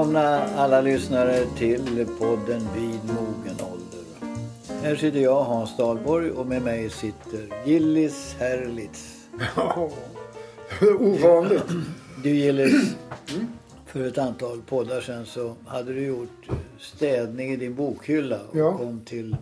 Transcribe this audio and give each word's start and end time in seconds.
Välkomna 0.00 0.44
alla 0.56 0.80
lyssnare 0.80 1.46
till 1.58 2.06
podden 2.18 2.68
Vid 2.74 3.00
mogen 3.04 3.56
ålder. 3.72 4.28
Här 4.82 4.96
sitter 4.96 5.20
jag, 5.20 5.44
Hans 5.44 5.76
Dahlborg, 5.76 6.30
och 6.30 6.46
med 6.46 6.62
mig 6.62 6.90
sitter 6.90 7.48
Gillis 7.66 8.36
Herlitz. 8.38 9.16
Ja, 9.56 9.90
ovanligt. 11.00 11.64
Du 12.22 12.30
Gillis, 12.30 12.96
för 13.86 14.06
ett 14.06 14.18
antal 14.18 14.62
poddar 14.62 15.00
sedan 15.00 15.26
så 15.26 15.54
hade 15.66 15.92
du 15.92 16.06
gjort 16.06 16.48
städning 16.78 17.52
i 17.52 17.56
din 17.56 17.74
bokhylla 17.74 18.38
och 18.50 18.58
Ja. 18.58 18.78
kom 18.78 19.00
till 19.04 19.36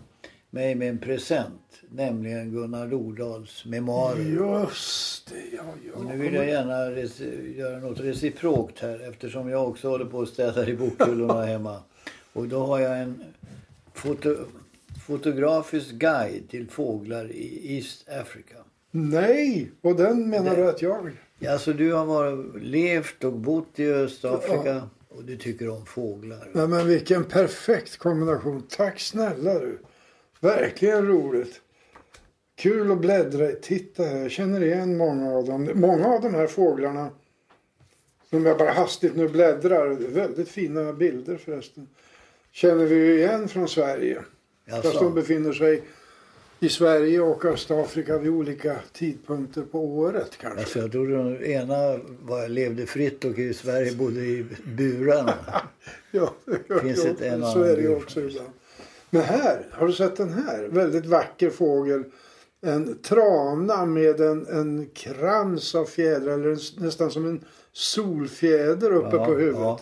mig 0.49 0.75
med 0.75 0.89
en 0.89 0.97
present. 0.97 1.68
Nämligen 1.91 2.51
Gunnar 2.51 2.87
Rordahls 2.87 3.65
memoarer. 3.65 4.19
Just 4.19 5.29
det, 5.29 5.55
ja, 5.55 5.63
ja. 5.87 5.99
Och 5.99 6.05
nu 6.05 6.17
vill 6.17 6.33
jag 6.33 6.47
gärna 6.47 6.91
göra 7.57 7.79
något 7.79 7.99
reciprokt 7.99 8.79
här 8.79 9.09
eftersom 9.09 9.49
jag 9.49 9.69
också 9.69 9.89
håller 9.89 10.05
på 10.05 10.17
och 10.17 10.27
städar 10.27 10.69
i 10.69 10.77
bokhyllorna 10.77 11.45
hemma. 11.45 11.79
Och 12.33 12.47
då 12.47 12.65
har 12.65 12.79
jag 12.79 12.99
en 12.99 13.23
foto, 13.93 14.35
fotografisk 15.07 15.91
guide 15.91 16.49
till 16.49 16.69
fåglar 16.69 17.31
i 17.31 17.75
East 17.75 18.09
Africa. 18.09 18.57
Nej, 18.91 19.71
och 19.81 19.95
den 19.95 20.29
menar 20.29 20.55
du 20.55 20.69
att 20.69 20.81
jag... 20.81 21.11
Alltså 21.47 21.73
du 21.73 21.93
har 21.93 22.05
varit, 22.05 22.63
levt 22.63 23.23
och 23.23 23.33
bott 23.33 23.79
i 23.79 23.91
Östafrika 23.91 24.89
och 25.09 25.23
du 25.23 25.37
tycker 25.37 25.69
om 25.69 25.85
fåglar. 25.85 26.47
Nej, 26.53 26.67
men 26.67 26.87
vilken 26.87 27.23
perfekt 27.23 27.97
kombination. 27.97 28.63
Tack 28.69 28.99
snälla 28.99 29.59
du. 29.59 29.79
Verkligen 30.39 31.07
roligt. 31.07 31.61
Kul 32.59 32.91
att 32.91 32.97
bläddra 32.97 33.51
i. 33.51 33.55
Titta 33.55 34.03
här, 34.03 34.17
jag 34.17 34.31
känner 34.31 34.63
igen 34.63 34.97
många 34.97 35.33
av 35.35 35.45
dem. 35.45 35.69
Många 35.73 36.07
av 36.07 36.21
de 36.21 36.33
här 36.33 36.47
fåglarna 36.47 37.09
som 38.29 38.45
jag 38.45 38.57
bara 38.57 38.71
hastigt 38.71 39.15
nu 39.15 39.27
bläddrar. 39.27 39.89
Väldigt 39.89 40.49
fina 40.49 40.93
bilder 40.93 41.37
förresten. 41.37 41.87
Känner 42.51 42.85
vi 42.85 42.95
ju 42.95 43.19
igen 43.19 43.47
från 43.47 43.67
Sverige. 43.67 44.21
Fast 44.69 44.99
de 44.99 45.13
befinner 45.13 45.53
sig 45.53 45.83
i 46.59 46.69
Sverige 46.69 47.21
och 47.21 47.45
Östafrika 47.45 48.17
vid 48.17 48.31
olika 48.31 48.75
tidpunkter 48.93 49.61
på 49.61 49.79
året 49.79 50.37
kanske. 50.37 50.59
alltså 50.59 50.79
jag 50.79 50.91
tror 50.91 51.07
den 51.07 51.43
ena 51.43 51.99
var, 52.21 52.47
levde 52.47 52.85
fritt 52.85 53.25
och 53.25 53.39
i 53.39 53.53
Sverige 53.53 53.95
bodde 53.95 54.19
i 54.19 54.45
burarna. 54.63 55.33
Ja, 56.11 56.33
Finns 56.81 57.05
ja, 57.05 57.11
ett 57.11 57.21
en 57.21 57.45
så 57.45 57.63
är 57.63 57.75
det 57.75 57.81
ju 57.81 57.95
också 57.95 58.21
ibland. 58.21 58.49
Men 59.09 59.21
här, 59.21 59.67
har 59.71 59.87
du 59.87 59.93
sett 59.93 60.15
den 60.15 60.33
här? 60.33 60.67
Väldigt 60.71 61.05
vacker 61.05 61.49
fågel. 61.49 62.03
En 62.61 63.01
trana 63.01 63.85
med 63.85 64.21
en, 64.21 64.47
en 64.47 64.89
krans 64.93 65.75
av 65.75 65.85
fjädrar, 65.85 66.33
eller 66.33 66.81
nästan 66.81 67.11
som 67.11 67.25
en 67.25 67.43
solfjäder 67.71 68.91
uppe 68.91 69.15
Ja, 69.15 69.25
på 69.25 69.31
huvudet. 69.33 69.59
ja. 69.59 69.79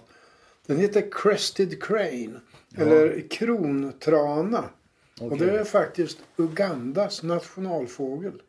Den 0.65 0.77
heter 0.77 1.07
Crested 1.11 1.83
Crane, 1.83 2.39
eller 2.77 3.29
krontrana. 3.29 4.63
Och 5.21 5.31
Okej. 5.31 5.47
det 5.47 5.59
är 5.59 5.63
faktiskt 5.63 6.17
Ugandas 6.35 7.23
nationalfågel. 7.23 8.41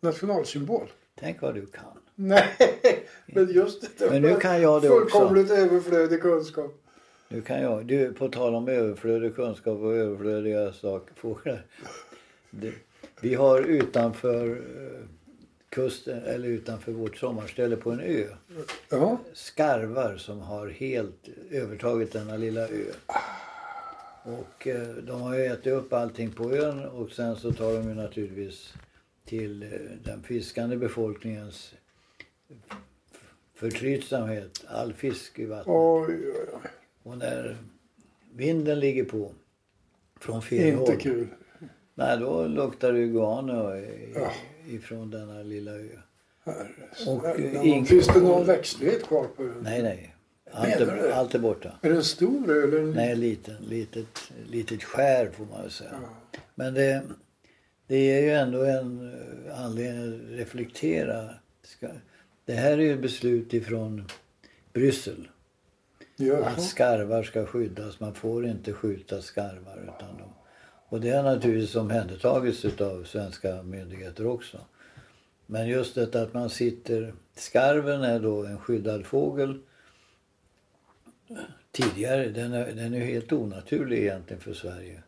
Nationalsymbol. 0.00 0.92
Tänk 1.20 1.42
vad 1.42 1.54
du 1.54 1.66
kan. 1.66 1.84
Nej, 2.14 2.44
men 3.26 3.48
just 3.52 3.98
det. 3.98 4.10
Men 4.10 4.22
nu 4.22 4.36
kan 4.36 4.62
jag 4.62 4.82
det 4.82 4.90
också. 4.90 5.18
Fullkomligt 5.18 5.50
överflödig 5.50 6.22
kunskap. 6.22 6.74
Nu 7.28 7.42
kan 7.42 7.62
jag, 7.62 7.86
du, 7.86 8.12
på 8.12 8.28
tal 8.28 8.54
om 8.54 8.68
överflödig 8.68 9.34
kunskap 9.36 9.78
och 9.80 9.94
överflödiga 9.94 10.72
saker, 10.72 11.14
fåglar. 11.16 11.66
Vi 13.20 13.34
har 13.34 13.62
utanför 13.62 14.48
eh, 14.50 15.06
kusten, 15.68 16.22
eller 16.24 16.48
utanför 16.48 16.92
vårt 16.92 17.16
sommarställe 17.16 17.76
på 17.76 17.90
en 17.90 18.00
ö, 18.00 18.26
Ja, 18.88 19.18
skarvar 19.32 20.16
som 20.16 20.40
har 20.40 20.68
helt 20.68 21.28
övertagit 21.50 22.12
denna 22.12 22.36
lilla 22.36 22.60
ö. 22.68 22.84
Och 24.22 24.66
eh, 24.66 24.88
de 24.88 25.20
har 25.20 25.34
ju 25.38 25.44
ätit 25.44 25.66
upp 25.72 25.92
allting 25.92 26.30
på 26.30 26.52
ön 26.54 26.84
och 26.84 27.10
sen 27.10 27.36
så 27.36 27.52
tar 27.52 27.72
de 27.74 27.88
ju 27.88 27.94
naturligtvis 27.94 28.74
till 29.24 29.62
eh, 29.62 29.68
den 30.04 30.22
fiskande 30.22 30.76
befolkningens 30.76 31.74
förtrytsamhet, 33.54 34.64
all 34.68 34.92
fisk 34.92 35.38
i 35.38 35.46
vattnet. 35.46 35.66
oj, 35.76 36.06
oj, 36.10 36.48
oj. 36.52 36.70
Och 37.02 37.18
när 37.18 37.56
vinden 38.34 38.80
ligger 38.80 39.04
på 39.04 39.32
från 40.20 40.42
fel 40.42 40.74
håll. 40.74 40.90
Inte 40.90 41.02
kul. 41.02 41.26
Nej, 42.00 42.18
då 42.18 42.46
luktar 42.46 42.92
det 42.92 43.00
iguana 43.02 43.78
i- 43.78 44.12
Ja. 44.14 44.30
ifrån 44.68 45.10
denna 45.10 45.42
lilla 45.42 45.70
ö. 45.70 45.86
Och, 47.06 47.26
eh, 47.40 47.84
Finns 47.84 48.06
det 48.06 48.20
någon 48.20 48.46
växtlighet 48.46 49.02
kvar 49.06 49.24
på 49.36 49.42
ön? 49.42 49.54
Nej, 49.62 49.82
nej. 49.82 50.14
Allt 50.52 50.68
är, 50.80 51.10
allt 51.10 51.34
är 51.34 51.38
borta. 51.38 51.72
Är 51.82 51.88
det 51.90 51.96
en 51.96 52.04
stor 52.04 52.50
eller 52.64 52.78
en 52.80 52.90
Nej, 52.92 53.16
liten, 53.16 53.56
litet, 53.68 54.32
litet 54.48 54.82
skär 54.84 55.30
får 55.30 55.44
man 55.46 55.70
säga. 55.70 55.90
Men 56.54 56.74
det, 56.74 57.02
det 57.86 57.96
är 57.96 58.22
ju 58.22 58.30
ändå 58.30 58.62
en 58.62 59.12
eh, 59.48 59.60
anledning 59.64 60.14
att 60.14 60.38
reflektera. 60.38 61.28
Det 62.44 62.52
här 62.54 62.72
är 62.72 62.82
ju 62.82 62.96
beslut 62.98 63.54
ifrån 63.54 64.04
Bryssel. 64.72 65.28
Ja. 66.16 66.44
att 66.44 66.62
skarvar 66.62 67.22
ska 67.22 67.46
skyddas. 67.46 68.00
Man 68.00 68.14
får 68.14 68.46
inte 68.46 68.72
skjuta 68.72 69.22
skarvar. 69.22 69.78
Utan 69.82 70.16
de, 70.18 70.24
och 70.90 71.00
det 71.00 71.10
har 71.10 71.22
naturligtvis 71.22 71.76
omhändertagits 71.76 72.80
av 72.80 73.04
svenska 73.04 73.62
myndigheter 73.62 74.26
också. 74.26 74.58
Men 75.46 75.68
just 75.68 75.94
detta 75.94 76.22
att 76.22 76.34
man 76.34 76.50
sitter... 76.50 77.14
Skarven 77.34 78.02
är 78.02 78.20
då 78.20 78.44
en 78.44 78.58
skyddad 78.58 79.06
fågel. 79.06 79.58
Tidigare, 81.72 82.28
den 82.28 82.52
är, 82.52 82.72
den 82.72 82.94
är 82.94 83.00
helt 83.00 83.32
onaturlig 83.32 83.98
egentligen 83.98 84.42
för 84.42 84.52
Sverige. 84.52 85.02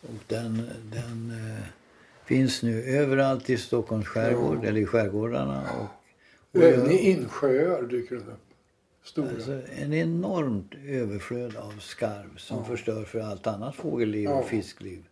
Och 0.00 0.14
den, 0.26 0.70
den 0.92 1.30
eh, 1.30 1.64
finns 2.24 2.62
nu 2.62 2.82
överallt 2.82 3.50
i 3.50 3.56
Stockholms 3.56 4.06
skärgård, 4.06 4.64
eller 4.64 4.80
i 4.80 4.86
skärgårdarna. 4.86 5.62
Och, 5.80 5.88
och 6.58 6.64
Även 6.64 6.90
i 6.90 7.10
insjöar 7.10 7.82
dyker 7.82 8.16
den 8.16 8.28
upp. 8.28 8.47
Stora. 9.08 9.30
Alltså 9.30 9.60
en 9.76 9.92
enormt 9.94 10.74
överflöd 10.86 11.56
av 11.56 11.78
skarv 11.80 12.36
som 12.36 12.64
förstör 12.64 13.04
för 13.04 13.20
allt 13.20 13.46
annat 13.46 13.74
fågelliv 13.74 14.24
Ja. 14.24 14.38
och 14.38 14.48
fiskliv. 14.48 15.04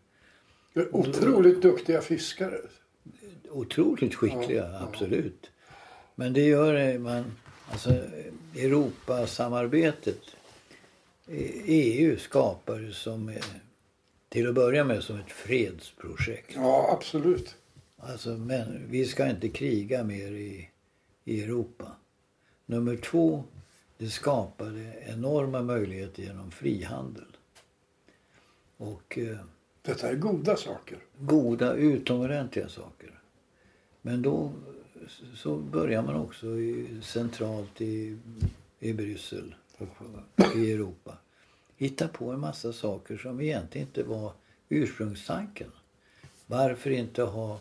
Otroligt 0.92 1.62
duktiga 1.62 2.00
fiskare. 2.00 2.58
Otroligt 3.50 4.14
skickliga, 4.14 4.64
Ja, 4.66 4.72
ja. 4.72 4.88
absolut. 4.88 5.50
Men 6.14 6.32
det 6.32 6.40
gör 6.44 6.98
man, 6.98 7.24
alltså 7.70 7.90
Europasamarbetet, 8.56 10.20
EU 11.66 12.16
skapades 12.18 12.96
som, 12.96 13.28
eh, 13.28 13.44
till 14.28 14.48
att 14.48 14.54
börja 14.54 14.84
med 14.84 15.02
som 15.02 15.16
ett 15.18 15.30
fredsprojekt. 15.30 16.52
Ja, 16.54 16.92
absolut. 16.98 17.54
Alltså, 17.96 18.28
men 18.30 18.82
vi 18.90 19.04
ska 19.04 19.30
inte 19.30 19.48
kriga 19.48 20.04
mer 20.04 20.32
i, 20.32 20.68
i 21.24 21.42
Europa. 21.42 21.92
Nummer 22.66 22.96
två, 22.96 23.44
det 23.98 24.08
skapade 24.10 24.94
enorma 25.06 25.62
möjligheter 25.62 26.22
genom 26.22 26.50
frihandel. 26.50 27.36
Och 28.76 29.18
eh, 29.18 29.38
Detta 29.82 30.08
är 30.08 30.16
goda 30.16 30.56
saker. 30.56 30.98
goda, 31.18 31.74
utomordentliga 31.74 32.68
saker. 32.68 33.20
Men 34.02 34.22
då 34.22 34.52
så 35.34 35.56
börjar 35.56 36.02
man 36.02 36.14
också 36.14 36.46
i, 36.46 37.00
centralt 37.02 37.80
i, 37.80 38.18
i 38.80 38.92
Bryssel, 38.92 39.54
i 40.56 40.72
Europa, 40.72 41.18
hitta 41.76 42.08
på 42.08 42.30
en 42.30 42.40
massa 42.40 42.72
saker 42.72 43.16
som 43.16 43.40
egentligen 43.40 43.86
inte 43.86 44.02
var 44.02 44.32
ursprungstanken. 44.68 45.70
Varför 46.46 46.90
inte 46.90 47.22
ha 47.22 47.60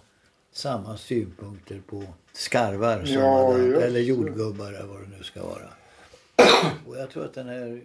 samma 0.51 0.97
synpunkter 0.97 1.81
på 1.87 2.03
skarvar 2.33 3.05
som 3.05 3.13
Ja, 3.13 3.57
just 3.57 3.81
eller 3.81 3.99
jordgubbar 3.99 4.67
eller 4.67 4.85
vad 4.87 5.01
det 5.01 5.17
nu 5.17 5.23
ska 5.23 5.43
vara. 5.43 5.69
Och 6.85 6.97
jag 6.97 7.09
tror 7.09 7.25
att 7.25 7.33
den 7.33 7.47
här 7.47 7.81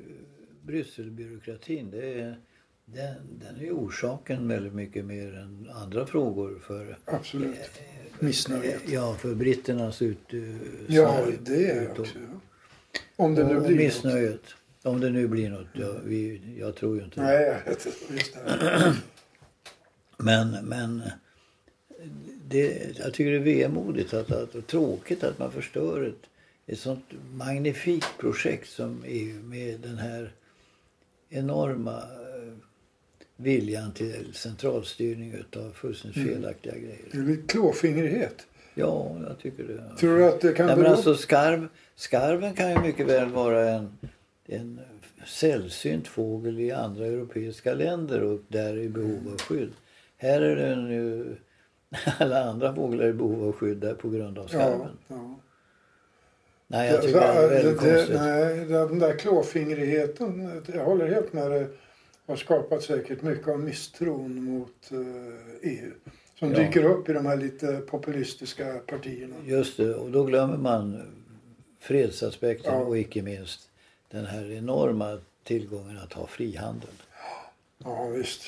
Brysselbyråkratin, 0.62 1.90
det 1.90 2.20
är, 2.20 2.38
den, 2.84 3.14
den 3.40 3.60
är 3.66 3.70
orsaken 3.70 4.48
väldigt 4.48 4.72
mycket 4.74 5.04
mer 5.04 5.34
än 5.34 5.70
andra 5.74 6.06
frågor 6.06 6.58
för, 6.66 6.98
Absolut. 7.04 7.56
Missnöjet. 8.18 8.82
ja, 8.88 9.14
för 9.14 9.34
britternas 9.34 10.02
ut, 10.02 10.18
Ja, 10.88 11.26
det 11.40 11.70
är 11.70 11.90
också. 12.00 12.18
Om 13.16 13.34
det 13.34 13.44
nu 13.44 13.56
och 13.56 13.62
blir 13.62 13.70
något. 13.70 13.78
missnöjet. 13.84 14.42
Om 14.82 15.00
det 15.00 15.10
nu 15.10 15.28
blir 15.28 15.50
något. 15.50 15.66
Ja, 15.72 15.92
vi, 16.04 16.40
jag 16.58 16.76
tror 16.76 16.96
ju 16.96 17.04
inte. 17.04 17.22
Nej, 17.22 17.42
jag 17.64 17.70
vet 17.70 17.86
inte. 17.86 18.94
Men, 20.16 20.50
men 20.68 21.02
det, 22.48 22.98
jag 22.98 23.14
tycker 23.14 23.30
det 23.30 23.36
är 23.36 23.40
vemodigt 23.68 24.14
att, 24.14 24.32
att, 24.32 24.54
och 24.54 24.66
tråkigt 24.66 25.24
att 25.24 25.38
man 25.38 25.52
förstör 25.52 26.02
ett, 26.02 26.26
ett 26.66 26.78
sånt 26.78 27.04
magnifikt 27.32 28.18
projekt 28.18 28.68
som 28.68 29.04
EU 29.06 29.42
med 29.42 29.80
den 29.80 29.98
här 29.98 30.32
enorma 31.28 31.96
eh, 31.96 32.52
viljan 33.36 33.92
till 33.92 34.34
centralstyrning 34.34 35.32
utav 35.32 35.70
fullständigt 35.70 36.26
felaktiga 36.28 36.74
grejer. 36.74 37.08
Det 37.12 37.18
är 37.18 37.22
lite 37.22 37.46
klåfingrighet. 37.46 38.46
Ja, 38.74 39.16
jag 39.28 39.38
tycker 39.38 39.64
det. 39.64 39.96
Tror 39.96 40.18
du 40.18 40.28
att 40.28 40.40
det 40.40 40.52
kan 40.52 40.66
Nej, 40.66 40.76
men 40.76 40.86
alltså 40.86 41.14
skarv, 41.14 41.68
skarven 41.94 42.54
kan 42.54 42.70
ju 42.70 42.80
mycket 42.80 43.06
väl 43.06 43.28
vara 43.28 43.70
en, 43.70 43.98
en 44.46 44.80
sällsynt 45.26 46.08
fågel 46.08 46.60
i 46.60 46.72
andra 46.72 47.06
europeiska 47.06 47.74
länder 47.74 48.22
och 48.22 48.40
där 48.48 48.76
är 48.76 48.78
i 48.78 48.88
behov 48.88 49.30
av 49.32 49.40
skydd. 49.40 49.72
Här 50.16 50.40
är 50.40 50.56
den 50.56 50.90
ju... 50.90 51.36
Alla 52.18 52.44
andra 52.44 52.74
fåglar 52.74 53.06
i 53.06 53.12
behov 53.12 53.48
av 53.48 53.52
skydd 53.52 53.78
där 53.78 53.94
på 53.94 54.08
grund 54.08 54.38
av 54.38 54.46
skarven. 54.46 54.98
Ja, 55.08 55.16
ja. 55.16 55.40
Nej, 56.72 56.90
jag 56.92 57.02
tycker 57.02 57.20
det 57.20 57.26
är 57.26 57.48
väldigt 57.48 57.80
det, 57.80 57.94
konstigt. 57.96 58.16
nej, 58.20 58.64
den 58.64 58.98
där 58.98 59.16
klåfingrigheten, 59.18 60.62
jag 60.74 60.84
håller 60.84 61.08
helt 61.08 61.32
med 61.32 61.50
dig, 61.50 61.66
har 62.26 62.36
skapat 62.36 62.82
säkert 62.82 63.22
mycket 63.22 63.48
av 63.48 63.60
misstron 63.60 64.44
mot 64.44 64.90
eh, 64.92 65.70
EU. 65.70 65.90
Som 66.38 66.52
Ja. 66.52 66.58
dyker 66.58 66.84
upp 66.84 67.08
i 67.08 67.12
de 67.12 67.26
här 67.26 67.36
lite 67.36 67.80
populistiska 67.86 68.80
partierna. 68.86 69.34
Just 69.46 69.76
det, 69.76 69.94
och 69.94 70.10
då 70.10 70.24
glömmer 70.24 70.56
man 70.56 71.02
fredsaspekten 71.80 72.74
Ja. 72.74 72.80
och 72.80 72.98
icke 72.98 73.22
minst 73.22 73.68
den 74.10 74.26
här 74.26 74.52
enorma 74.52 75.18
tillgången 75.44 75.98
att 76.04 76.12
ha 76.12 76.26
frihandel. 76.26 76.90
Ja, 77.84 78.06
visst. 78.06 78.42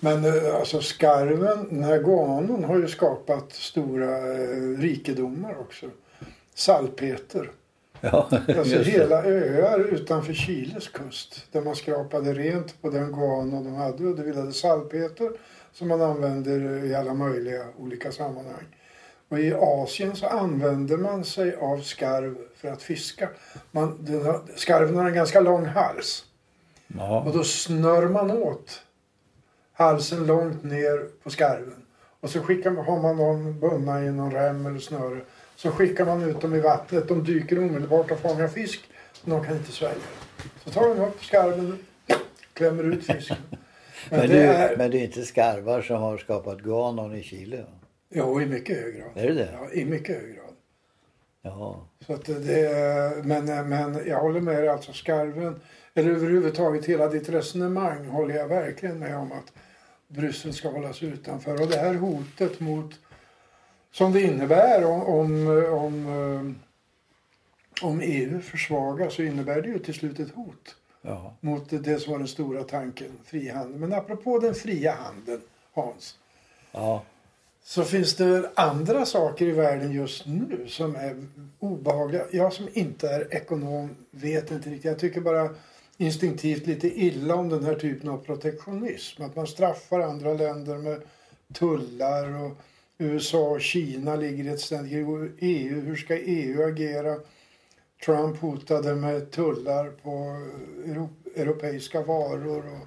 Men 0.00 0.24
eh, 0.24 0.54
alltså 0.54 0.80
skarven, 0.80 1.66
den 1.70 1.84
här 1.84 1.98
ganon 1.98 2.64
har 2.64 2.78
ju 2.78 2.88
skapat 2.88 3.52
stora 3.52 4.32
eh, 4.34 4.78
rikedomar 4.78 5.56
också. 5.60 5.86
Salpeter. 6.58 7.50
Ja, 8.00 8.28
Alltså 8.58 8.82
hela 8.82 9.24
öar 9.24 9.78
utanför 9.80 10.32
Chiles 10.32 10.88
kust 10.88 11.46
där 11.52 11.60
man 11.60 11.76
skrapade 11.76 12.34
rent 12.34 12.82
på 12.82 12.90
den 12.90 13.12
gano 13.12 13.64
de 13.64 13.74
hade 13.74 14.06
och 14.06 14.16
det 14.16 14.22
ville 14.22 14.52
salpeter 14.52 15.30
som 15.72 15.88
man 15.88 16.02
använder 16.02 16.84
i 16.84 16.94
alla 16.94 17.14
möjliga 17.14 17.64
olika 17.78 18.12
sammanhang. 18.12 18.64
Och 19.28 19.38
i 19.38 19.54
Asien 19.54 20.16
så 20.16 20.26
använder 20.26 20.96
man 20.96 21.24
sig 21.24 21.56
av 21.56 21.78
skarv 21.80 22.36
för 22.56 22.68
att 22.68 22.82
fiska. 22.82 23.28
Man, 23.70 24.04
den 24.04 24.26
har, 24.26 24.40
skarven 24.56 24.96
har 24.96 25.06
en 25.06 25.14
ganska 25.14 25.40
lång 25.40 25.66
hals 25.66 26.24
och 26.88 26.94
Ja, 26.98 27.30
då 27.34 27.44
snör 27.44 28.08
man 28.08 28.30
åt 28.30 28.82
halsen 29.72 30.26
långt 30.26 30.64
ner 30.64 31.08
på 31.22 31.30
skarven. 31.30 31.84
Och 32.20 32.30
så 32.30 32.40
skickar 32.40 32.70
man, 32.70 32.84
har 32.84 33.02
man 33.02 33.16
dem 33.16 33.60
bundna 33.60 34.04
i 34.04 34.10
någon 34.10 34.30
rem 34.30 34.66
eller 34.66 34.78
snöre. 34.78 35.20
Så 35.58 35.70
skickar 35.70 36.04
man 36.04 36.22
ut 36.22 36.40
dem 36.40 36.54
i 36.54 36.60
vattnet. 36.60 37.08
De 37.08 37.24
dyker 37.24 37.58
omedelbart 37.58 38.10
och 38.10 38.18
fångar 38.18 38.48
fisk. 38.48 38.80
Men 39.24 39.38
de 39.38 39.46
kan 39.46 39.56
inte 39.56 39.72
svälja. 39.72 40.04
Så 40.64 40.70
tar 40.70 40.88
de 40.88 41.00
upp 41.00 41.24
skarven 41.24 41.78
klämmer 42.52 42.84
ut 42.84 43.06
fisken. 43.06 43.36
Men, 44.10 44.20
men, 44.20 44.28
det 44.28 44.42
är... 44.42 44.76
men 44.76 44.90
det 44.90 44.98
är 44.98 45.04
inte 45.04 45.22
skarvar 45.22 45.82
som 45.82 45.96
har 45.96 46.18
skapat 46.18 46.60
guanon 46.60 47.14
i 47.14 47.22
Chile? 47.22 47.64
Jo, 48.10 48.40
i 48.40 48.46
mycket 48.46 48.76
hög 48.76 48.96
grad. 48.96 49.10
Är 49.14 49.26
det 49.26 49.34
det? 49.34 49.48
Ja, 49.52 49.70
i 49.72 49.84
mycket 49.84 50.16
hög 50.20 50.34
grad. 50.34 50.54
Ja. 51.42 51.88
Så 52.06 52.12
att 52.12 52.24
det 52.24 53.24
men, 53.24 53.68
men 53.68 54.06
jag 54.06 54.20
håller 54.20 54.40
med 54.40 54.56
dig, 54.56 54.68
alltså 54.68 54.92
skarven, 54.92 55.60
eller 55.94 56.10
överhuvudtaget 56.10 56.86
hela 56.86 57.08
ditt 57.08 57.28
resonemang 57.28 58.06
håller 58.06 58.34
jag 58.34 58.48
verkligen 58.48 58.98
med 58.98 59.16
om 59.16 59.32
att 59.32 59.52
Bryssel 60.08 60.52
ska 60.52 60.68
hållas 60.68 61.02
utanför. 61.02 61.62
Och 61.62 61.68
det 61.68 61.78
här 61.78 61.94
hotet 61.94 62.60
mot, 62.60 62.94
som 63.92 64.12
det 64.12 64.22
innebär 64.22 64.84
om, 64.84 65.02
om, 65.02 65.46
om, 65.70 66.06
eh, 66.06 67.86
om 67.86 68.00
EU 68.00 68.40
försvagas 68.40 69.14
så 69.14 69.22
innebär 69.22 69.62
det 69.62 69.68
ju 69.68 69.78
till 69.78 69.94
slut 69.94 70.20
ett 70.20 70.34
hot 70.34 70.76
ja. 71.02 71.34
mot 71.40 71.70
det 71.70 72.00
som 72.00 72.12
var 72.12 72.18
den 72.18 72.28
stora 72.28 72.64
tanken, 72.64 73.10
frihandel. 73.24 73.80
Men 73.80 73.92
apropå 73.92 74.38
den 74.38 74.54
fria 74.54 74.92
handeln, 74.92 75.40
Hans, 75.72 76.16
ja. 76.72 77.02
så 77.62 77.84
finns 77.84 78.16
det 78.16 78.24
väl 78.24 78.46
andra 78.54 79.06
saker 79.06 79.46
i 79.46 79.52
världen 79.52 79.92
just 79.92 80.26
nu 80.26 80.64
som 80.68 80.96
är 80.96 81.26
obehagliga. 81.58 82.24
Jag 82.32 82.52
som 82.52 82.68
inte 82.72 83.08
är 83.08 83.34
ekonom 83.34 83.96
vet 84.10 84.50
inte 84.50 84.70
riktigt. 84.70 84.84
Jag 84.84 84.98
tycker 84.98 85.20
bara 85.20 85.50
instinktivt 85.96 86.66
lite 86.66 86.88
illa 87.00 87.34
om 87.34 87.48
den 87.48 87.64
här 87.64 87.74
typen 87.74 88.08
av 88.08 88.18
protektionism. 88.18 89.22
Att 89.22 89.36
man 89.36 89.46
straffar 89.46 90.00
andra 90.00 90.32
länder 90.32 90.78
med 90.78 91.02
tullar 91.52 92.44
och 92.44 92.52
USA 92.98 93.48
och 93.48 93.60
Kina 93.60 94.16
ligger 94.16 94.44
i 94.44 94.48
ett 94.48 94.60
ständigt 94.60 94.92
EU. 95.38 95.80
Hur 95.80 95.96
ska 95.96 96.18
EU 96.18 96.62
agera? 96.62 97.16
Trump 98.04 98.36
hotade 98.38 98.94
med 98.94 99.30
tullar 99.30 99.90
på 99.90 100.10
euro- 100.86 101.14
europeiska 101.36 102.02
varor 102.02 102.58
och 102.80 102.86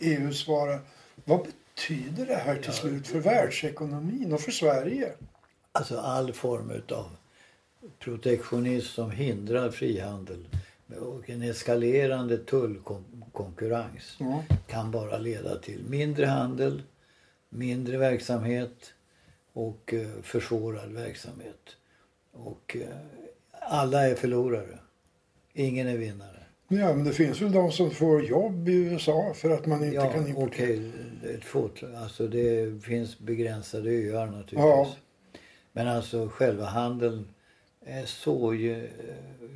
EUs 0.00 0.48
vara. 0.48 0.78
Vad 1.24 1.40
betyder 1.46 2.26
det 2.26 2.34
här 2.34 2.56
till 2.56 2.72
slut 2.72 3.06
för 3.06 3.18
världsekonomin 3.18 4.32
och 4.32 4.40
för 4.40 4.50
Sverige? 4.52 5.12
Alltså 5.72 5.98
all 5.98 6.32
form 6.32 6.72
av 6.88 7.10
protektionism 7.98 8.94
som 8.94 9.10
hindrar 9.10 9.70
frihandel 9.70 10.48
och 11.00 11.30
en 11.30 11.42
eskalerande 11.42 12.38
tullkonkurrens 12.38 14.16
Ja. 14.18 14.44
kan 14.66 14.90
bara 14.90 15.18
leda 15.18 15.58
till 15.58 15.84
mindre 15.88 16.26
handel, 16.26 16.82
mindre 17.48 17.96
verksamhet 17.98 18.92
och 19.68 19.94
eh, 19.94 20.08
försvårad 20.22 20.92
verksamhet. 20.92 21.76
Och 22.32 22.76
eh, 22.80 22.96
alla 23.52 24.08
är 24.08 24.14
förlorare. 24.14 24.78
Ingen 25.52 25.86
är 25.88 25.96
vinnare. 25.96 26.36
Ja, 26.68 26.94
men 26.94 27.04
det 27.04 27.12
finns 27.12 27.40
väl 27.42 27.52
de 27.52 27.72
som 27.72 27.90
får 27.90 28.24
jobb 28.24 28.68
i 28.68 28.72
USA 28.72 29.32
för 29.36 29.50
att 29.50 29.66
man 29.66 29.84
inte 29.84 29.96
Ja, 29.96 30.12
kan 30.12 30.28
importera. 30.28 30.66
okej. 30.66 31.34
Ett 31.34 31.44
fåtal. 31.44 31.94
Alltså 31.94 32.28
det 32.28 32.82
finns 32.84 33.18
begränsade 33.18 33.90
öar 33.90 34.26
naturligtvis. 34.26 34.58
Ja. 34.58 34.94
Men 35.72 35.88
alltså 35.88 36.28
själva 36.28 36.64
handeln 36.64 37.28
är 37.86 38.04
så 38.06 38.52
gy- 38.54 38.88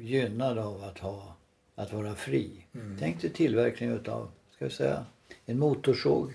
gynnad 0.01 0.59
av 0.59 0.85
att 0.85 0.99
ha 0.99 1.37
att 1.75 1.93
vara 1.93 2.15
fri. 2.15 2.51
Mm. 2.75 2.97
Tänk 3.01 3.21
dig 3.21 3.31
tillverkning 3.31 3.91
utav, 3.91 4.29
ska 4.57 4.65
vi 4.65 4.71
säga, 4.71 5.05
en 5.47 5.59
motorsåg. 5.59 6.33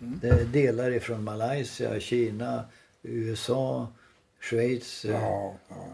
Mm. 0.00 0.20
Delar 0.52 0.90
ifrån 0.90 1.24
Malaysia, 1.24 2.00
Kina, 2.00 2.64
USA, 3.02 3.88
Schweiz. 4.40 5.04
eh, 5.04 5.10
Ja, 5.10 5.54
ja. 5.68 5.86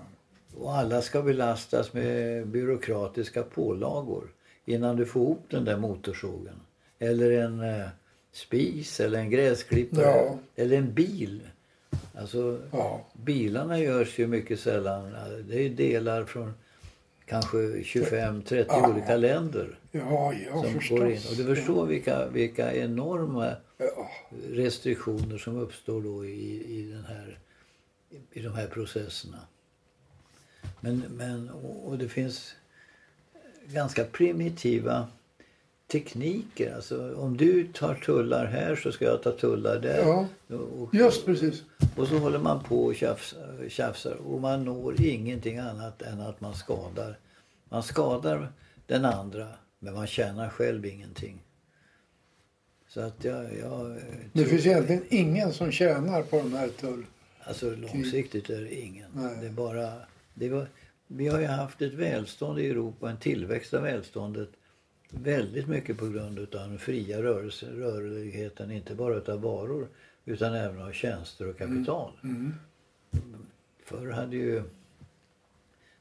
Och 0.57 0.77
alla 0.77 1.03
ska 1.03 1.23
belastas 1.23 1.93
med 1.93 2.47
byråkratiska 2.47 3.43
pålagor 3.43 4.25
innan 4.65 4.97
du 4.97 5.07
får 5.07 5.23
ihop 5.23 5.45
den 5.51 5.65
där 5.65 5.77
motorsågen. 5.77 6.61
Eller 6.99 7.31
en 7.31 7.61
eh, 7.61 7.87
spis 8.33 9.01
eller 9.01 9.19
en 9.19 9.31
gräsklippare. 9.31 10.05
Ja. 10.05 10.39
Eller 10.57 10.77
en 10.77 10.95
bil. 10.95 11.41
Alltså 12.15 12.59
bilarna 13.13 13.79
görs 13.79 14.19
ju 14.19 14.27
mycket 14.27 14.61
sällan. 14.61 15.17
Det 15.49 15.55
är 15.57 15.63
ju 15.63 15.69
delar 15.69 16.25
från 16.25 16.55
kanske 17.27 17.57
25-30 17.59 18.65
Ja. 18.69 18.91
olika 18.91 19.17
länder 19.17 19.79
ja, 19.91 20.33
som 20.53 20.73
förstås. 20.73 20.99
går 20.99 21.11
in. 21.11 21.21
Och 21.31 21.37
du 21.37 21.57
förstår 21.57 21.87
vilka, 21.87 22.27
vilka 22.29 22.75
enorma 22.75 23.57
restriktioner 24.51 25.39
som 25.39 25.57
uppstår 25.59 26.03
då 26.03 26.25
i, 26.25 26.65
i, 26.79 26.91
den 26.93 27.05
här, 27.05 27.39
i 28.33 28.43
de 28.43 28.55
här 28.55 28.67
processerna. 28.67 29.39
Men, 30.81 30.99
men, 30.99 31.51
och 31.85 31.99
det 31.99 32.09
finns 32.09 32.55
ganska 33.67 34.05
primitiva 34.05 35.09
tekniker. 35.95 36.75
Alltså, 36.75 37.15
om 37.17 37.37
du 37.37 37.67
tar 37.67 37.95
tullar 37.95 38.47
här 38.47 38.77
så 38.77 38.93
ska 38.93 39.05
jag 39.05 39.23
ta 39.23 39.33
tullar 39.33 39.81
där. 39.81 39.99
Ja. 39.99 40.27
Och, 40.57 40.95
Just 40.95 41.27
precis. 41.27 41.63
och 41.97 42.09
så 42.09 42.19
håller 42.19 42.39
man 42.39 42.63
på 42.63 42.85
och 42.85 42.95
tjafsar, 42.95 43.69
tjafsar 43.69 44.15
och 44.15 44.41
man 44.41 44.65
når 44.65 45.01
ingenting 45.01 45.59
annat 45.59 46.03
än 46.03 46.21
att 46.21 46.41
man 46.41 46.55
skadar. 46.55 47.19
Man 47.69 47.83
skadar 47.83 48.53
den 48.87 49.05
andra 49.05 49.49
men 49.79 49.95
man 49.95 50.07
tjänar 50.07 50.49
själv 50.49 50.87
ingenting. 50.87 51.43
Så 52.89 53.01
att 53.01 53.25
jag... 53.25 53.45
jag 53.59 53.97
Det 54.33 54.45
finns 54.45 54.67
egentligen 54.67 55.03
ingen 55.09 55.53
som 55.53 55.73
tjänar 55.73 56.23
på 56.23 56.37
de 56.37 56.53
här 56.53 56.69
tull... 56.69 57.05
Alltså 57.47 57.71
långsiktigt 57.71 58.51
är 58.51 58.61
det 58.61 58.75
ingen. 58.75 59.11
Nej. 59.15 59.37
Det 59.43 59.51
bara... 59.51 59.93
Det 60.35 60.49
var, 60.49 60.67
vi 61.07 61.29
har 61.29 61.41
ju 61.41 61.47
haft 61.47 61.83
ett 61.83 61.95
välstånd 61.95 62.59
i 62.59 62.71
Europa, 62.71 63.11
en 63.11 63.17
tillväxt 63.17 63.75
av 63.75 63.83
välståndet 63.83 64.49
väldigt 65.23 65.69
mycket 65.69 65.99
på 65.99 66.09
grund 66.09 66.39
av 66.39 66.47
den 66.51 66.79
fria 66.79 67.23
rörelse, 67.23 67.67
rörligheten, 67.67 68.71
inte 68.71 68.95
bara 68.95 69.15
utav 69.15 69.41
varor 69.41 69.89
utan 70.25 70.55
även 70.55 70.83
av 70.83 70.93
tjänster 70.93 71.49
och 71.49 71.59
kapital. 71.59 72.13
Mm. 72.23 72.55
Förr 73.85 74.11
hade 74.11 74.37
ju, 74.37 74.63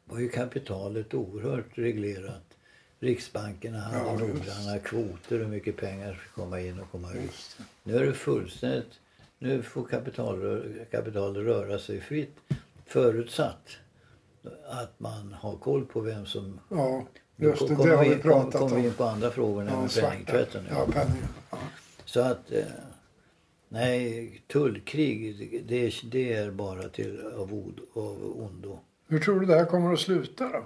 var 0.06 0.20
ju 0.20 0.30
kapitalet 0.30 1.14
oerhört 1.14 1.78
reglerat. 1.78 2.58
Riksbankerna 3.00 3.80
hade 3.80 3.98
Ja, 3.98 4.12
noggranna 4.12 4.80
kvoter 4.84 5.38
hur 5.38 5.48
mycket 5.48 5.78
pengar 5.78 6.08
som 6.08 6.20
fick 6.20 6.32
komma 6.32 6.60
in 6.62 6.80
och 6.80 6.92
komma 6.92 7.14
ut. 7.14 7.58
Nu 7.84 7.98
är 7.98 8.06
det 8.06 8.14
fullständigt... 8.14 9.00
Nu 9.40 9.64
får 9.64 9.86
kapital, 9.86 10.64
kapital 10.92 11.36
röra 11.38 11.80
sig 11.80 12.02
fritt 12.02 12.36
förutsatt 12.86 13.78
att 14.70 15.00
man 15.00 15.34
har 15.34 15.58
koll 15.58 15.86
på 15.86 16.02
vem 16.02 16.26
som... 16.26 16.60
Ja, 16.70 17.06
just 17.36 17.68
det. 17.68 17.76
Det 17.76 17.96
har 17.96 18.04
vi 18.04 18.10
kom- 18.10 18.20
pratat 18.22 18.60
kommer 18.62 18.76
vi 18.76 18.82
om. 18.82 18.86
in 18.88 18.94
på 18.94 19.04
andra 19.04 19.32
frågor 19.32 19.64
Ja, 19.70 19.82
med 19.82 19.92
svarta. 19.92 20.10
penningtvätten. 20.10 20.64
Ja. 20.70 20.86
Ja. 21.52 21.58
Så 22.06 22.22
att... 22.22 22.52
Eh, 22.52 22.64
nej, 23.70 24.44
tullkrig 24.54 25.64
det, 25.68 25.86
är- 25.88 26.10
det 26.12 26.34
är 26.34 26.52
bara 26.52 26.90
till 26.90 27.22
av, 27.38 27.54
od, 27.54 27.80
av 27.94 28.42
ondo. 28.42 28.80
Hur 29.08 29.20
tror 29.20 29.40
du 29.40 29.46
det 29.46 29.56
här 29.56 29.66
kommer 29.66 29.94
att 29.94 30.00
sluta 30.00 30.44
då? 30.50 30.66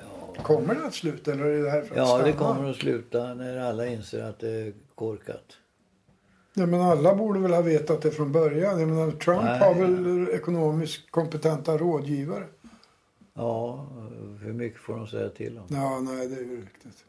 Ja, 0.00 0.42
Kommer 0.42 0.74
det 0.74 0.86
att 0.86 0.94
sluta 0.94 1.32
eller 1.32 1.44
är 1.44 1.62
det 1.62 1.70
här 1.70 1.82
för 1.82 1.90
att 1.90 1.96
Ja, 1.96 2.06
stanna? 2.06 2.24
det 2.24 2.32
kommer 2.32 2.70
att 2.70 2.76
sluta 2.76 3.34
när 3.34 3.58
alla 3.60 3.86
inser 3.86 4.22
att 4.22 4.38
det 4.40 4.48
är 4.50 4.72
korkat. 4.94 5.44
Ja, 6.54 6.66
men 6.66 6.80
alla 6.80 7.14
borde 7.14 7.40
väl 7.40 7.52
ha 7.52 7.62
vetat 7.62 8.02
det 8.02 8.10
från 8.10 8.32
början. 8.32 8.80
Jag 8.80 8.88
menar, 8.88 9.10
Trump 9.10 9.42
Nej. 9.42 9.58
har 9.58 9.74
väl 9.74 10.28
ekonomiskt 10.34 11.10
kompetenta 11.10 11.78
rådgivare? 11.78 12.44
Ja, 13.38 13.86
hur 14.40 14.52
mycket 14.52 14.80
får 14.80 14.96
de 14.96 15.06
säga 15.06 15.28
till 15.28 15.58
om? 15.58 15.64
Ja, 15.68 16.00
nej, 16.00 16.28
det 16.28 16.36
är 16.36 16.40
ju 16.40 16.60
riktigt. 16.60 17.04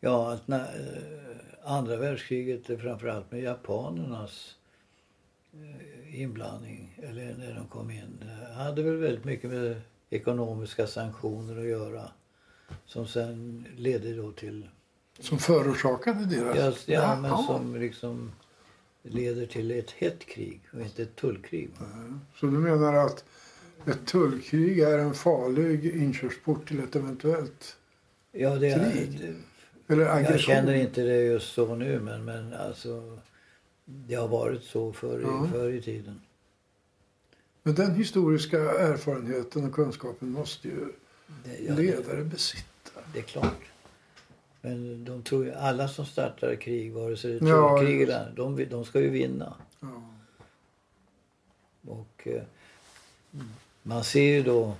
Ja, 0.00 0.32
att 0.32 0.48
när, 0.48 0.60
eh, 0.60 1.72
andra 1.72 1.96
världskriget, 1.96 2.70
är 2.70 2.76
framförallt 2.76 3.32
med 3.32 3.42
japanernas 3.42 4.54
eh, 5.52 6.20
inblandning, 6.20 7.00
eller 7.02 7.34
när 7.38 7.54
de 7.54 7.66
kom 7.68 7.90
in, 7.90 8.20
det 8.20 8.52
hade 8.54 8.82
väl 8.82 8.96
väldigt 8.96 9.24
mycket 9.24 9.50
med 9.50 9.80
ekonomiska 10.10 10.86
sanktioner 10.86 11.60
att 11.60 11.68
göra. 11.68 12.10
Som 12.84 13.06
sen 13.06 13.66
ledde 13.76 14.14
då 14.14 14.32
till, 14.32 14.68
Som 15.20 15.38
förorsakade 15.38 16.24
deras... 16.24 16.88
ja, 16.88 17.00
ja 17.02 17.20
men 17.20 17.44
som 17.44 17.76
liksom 17.76 18.32
leder 19.02 19.46
till 19.46 19.70
ett 19.70 19.90
hett 19.90 20.26
krig 20.26 20.60
och 20.72 20.80
inte 20.80 21.02
ett 21.02 21.16
tullkrig. 21.16 21.70
Så 22.34 22.46
du 22.46 22.58
menar 22.58 22.94
att 22.94 23.24
ett 23.86 24.06
tullkrig 24.06 24.78
är 24.78 24.98
en 24.98 25.14
farlig 25.14 25.84
inkörsport 25.84 26.68
till 26.68 26.80
ett 26.80 26.96
eventuellt... 26.96 27.76
Ja, 28.32 28.56
det, 28.56 28.92
Krig? 28.92 29.20
det, 29.86 29.92
Eller 29.94 30.02
jag 30.04 30.16
aggression? 30.16 30.38
känner 30.38 30.74
inte 30.74 31.02
det 31.02 31.16
just 31.24 31.52
så 31.52 31.74
nu, 31.74 32.00
men, 32.00 32.24
men 32.24 32.52
alltså 32.54 33.18
det 33.84 34.14
har 34.14 34.28
varit 34.28 34.62
så 34.64 34.92
förr, 34.92 35.18
i- 35.18 35.22
Ja. 35.22 35.48
förr 35.52 35.70
i 35.70 35.82
tiden. 35.82 36.20
Men 37.62 37.74
den 37.74 37.94
historiska 37.94 38.58
erfarenheten 38.58 39.64
och 39.64 39.72
kunskapen 39.74 40.30
måste 40.30 40.68
ju 40.68 40.92
Det, 41.44 41.58
ja, 41.68 41.74
det, 41.74 41.82
ledare 41.82 42.24
besitta. 42.24 42.90
det 43.12 43.18
är 43.18 43.22
klart. 43.22 43.62
Men 44.60 45.04
de 45.04 45.22
tror 45.22 45.44
ju, 45.44 45.52
alla 45.52 45.88
som 45.88 46.06
startar 46.06 46.54
krig, 46.54 46.92
vare 46.92 47.16
sig 47.16 47.30
det 47.40 47.46
är 47.46 47.48
Ja, 47.50 47.82
eller 47.82 48.32
de, 48.36 48.64
de 48.70 48.84
ska 48.84 49.00
ju 49.00 49.10
vinna. 49.10 49.54
Ja. 49.80 50.02
Och 51.86 52.22
eh, 52.28 52.42
man 53.86 54.04
ser 54.04 54.20
ju 54.22 54.42
då 54.42 54.74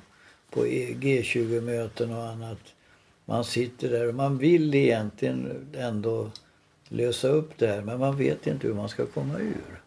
på 0.50 0.66
E- 0.66 0.96
G20-möten 1.00 2.12
och 2.12 2.22
annat. 2.24 2.58
Man 3.24 3.44
sitter 3.44 3.90
där 3.90 4.08
och 4.08 4.14
man 4.14 4.38
vill 4.38 4.74
egentligen 4.74 5.66
ändå 5.76 6.30
lösa 6.88 7.28
upp 7.28 7.58
det 7.58 7.66
här 7.66 7.82
men 7.82 7.98
man 8.00 8.16
vet 8.16 8.46
inte 8.46 8.66
hur 8.66 8.74
man 8.74 8.88
ska 8.88 9.06
komma 9.06 9.38
ur. 9.38 9.80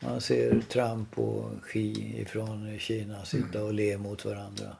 Man 0.00 0.20
ser 0.20 0.60
Trump 0.60 1.18
och 1.18 1.50
Xi 1.66 2.14
ifrån 2.20 2.78
Kina 2.78 3.24
sitta 3.24 3.64
och 3.64 3.74
le 3.74 3.98
mot 3.98 4.24
varandra. 4.24 4.76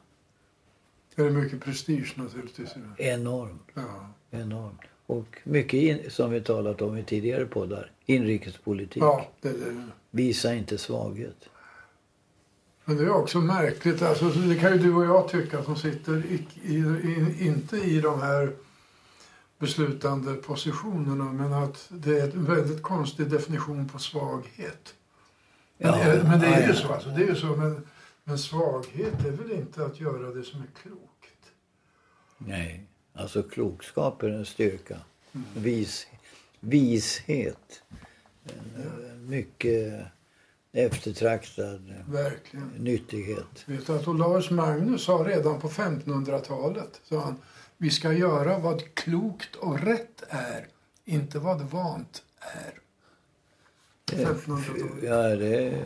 Det 1.15 1.23
är 1.23 1.31
mycket 1.31 1.61
prestige 1.61 2.13
naturligtvis. 2.17 2.69
Enormt, 2.99 3.63
Ja. 3.75 4.11
enormt. 4.31 4.81
Och 5.07 5.39
mycket 5.45 5.75
in, 5.83 6.11
som 6.11 6.31
vi 6.31 6.41
talat 6.41 6.83
om 6.83 6.97
i 6.99 7.03
tidigare 7.05 7.47
poddar, 7.47 7.91
inrikespolitik. 8.07 9.03
ja, 9.03 9.29
det 9.41 9.49
det. 9.53 9.83
Visa 10.11 10.55
inte 10.55 10.79
svaghet. 10.79 11.49
Men 12.89 12.97
det 12.97 13.05
är 13.05 13.11
också 13.11 13.41
märkligt. 13.41 14.03
Alltså, 14.03 14.29
det 14.29 14.57
kan 14.57 14.73
ju 14.73 14.79
du 14.79 14.95
och 14.95 15.05
jag 15.05 15.29
tycka 15.29 15.63
som 15.65 15.77
sitter 15.77 16.17
i, 16.27 16.47
i, 16.63 16.75
i, 16.75 17.47
inte 17.47 17.77
i 17.77 18.01
de 18.01 18.21
här 18.21 18.53
beslutande 19.59 20.35
positionerna. 20.35 21.25
Men 21.25 21.53
att 21.53 21.87
det 21.89 22.21
är 22.21 22.25
en 22.25 22.45
väldigt 22.45 22.83
konstig 22.83 23.31
definition 23.31 23.89
på 23.89 23.99
svaghet. 23.99 24.95
Men, 25.79 25.99
Ja, 25.99 26.15
det, 26.15 26.23
men 26.23 26.41
det 26.41 26.47
är 26.47 26.61
ja, 26.61 26.67
ju 26.67 26.73
ja. 26.73 26.75
så. 26.75 26.93
Alltså, 26.93 27.09
det 27.09 27.23
är 27.23 27.27
ju 27.27 27.35
så 27.35 27.47
men, 27.47 27.87
men 28.25 28.39
svaghet 28.39 29.25
är 29.27 29.31
väl 29.31 29.53
inte 29.53 29.85
att 29.85 30.01
göra 30.01 30.35
det 30.35 30.43
som 30.43 30.61
är 30.61 30.83
klokt? 30.83 31.53
Nej, 32.39 32.87
alltså 33.15 33.43
klokskap 33.43 34.23
är 34.23 34.29
en 34.29 34.47
styrka. 34.47 34.97
Vis, 35.55 36.07
vishet. 36.61 37.83
En, 38.45 38.85
en 39.11 39.29
mycket 39.29 40.05
eftertraktad 40.85 41.95
Verkligen. 42.09 42.73
Vet 42.73 42.83
nyttighet. 42.83 43.65
du 43.67 43.93
att 43.93 44.09
Olaus 44.09 44.51
Magnus 44.51 45.05
sa 45.05 45.13
redan 45.13 45.61
på 45.61 45.69
1500-talet 45.69 47.01
sa 47.05 47.21
han, 47.21 47.37
vi 47.77 47.91
ska 47.91 48.13
göra 48.13 48.59
vad 48.59 48.95
klokt 48.95 49.57
och 49.57 49.81
rätt 49.81 50.23
är, 50.29 50.67
inte 51.05 51.39
vad 51.39 51.61
vant 51.61 52.23
är. 52.41 52.81
1500-talet. 54.17 55.03
Ja, 55.03 55.37
det, 55.37 55.85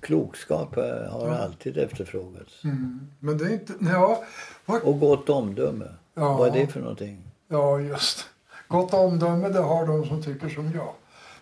klokskap 0.00 0.76
eh, 0.76 1.12
har 1.12 1.28
alltid 1.28 1.78
efterfrågats. 1.78 2.64
Mm. 2.64 3.10
Men 3.20 3.38
det 3.38 3.44
är 3.44 3.52
inte... 3.52 3.72
Ja, 3.80 4.24
vad, 4.64 4.82
Och 4.82 5.00
gott 5.00 5.28
omdöme. 5.28 5.88
Ja. 6.14 6.36
Vad 6.36 6.48
är 6.48 6.52
det 6.52 6.66
för 6.66 6.80
någonting? 6.80 7.22
ja 7.48 7.80
just 7.80 8.28
Gott 8.68 8.94
omdöme 8.94 9.48
det 9.48 9.58
har 9.58 9.86
de 9.86 10.06
som 10.06 10.22
tycker 10.22 10.48
som 10.48 10.72
jag. 10.72 10.94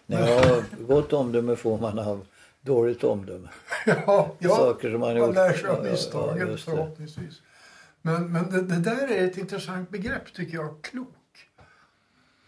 Ja, 0.07 0.63
gott 0.89 1.13
omdöme 1.13 1.57
får 1.57 1.79
man 1.81 1.99
av 1.99 2.27
dåligt 2.61 3.05
omdöme. 3.05 3.49
Ja, 3.87 4.35
ja 4.39 4.57
Saker 4.57 4.91
som 4.91 5.01
man 5.01 5.09
man 5.09 5.17
gjort. 5.27 5.35
lär 5.35 5.53
sig 5.53 5.69
av 5.69 5.87
Ja, 5.87 6.37
ja, 6.39 6.57
förhoppningsvis. 6.57 7.41
Men, 8.03 8.33
men 8.33 8.51
det, 8.51 8.63
det 8.63 8.77
där 8.81 9.09
är 9.09 9.25
ett 9.25 9.37
intressant 9.39 9.91
begrepp 9.91 10.33
tycker 10.35 10.55
jag, 10.55 10.83
klok. 10.83 11.09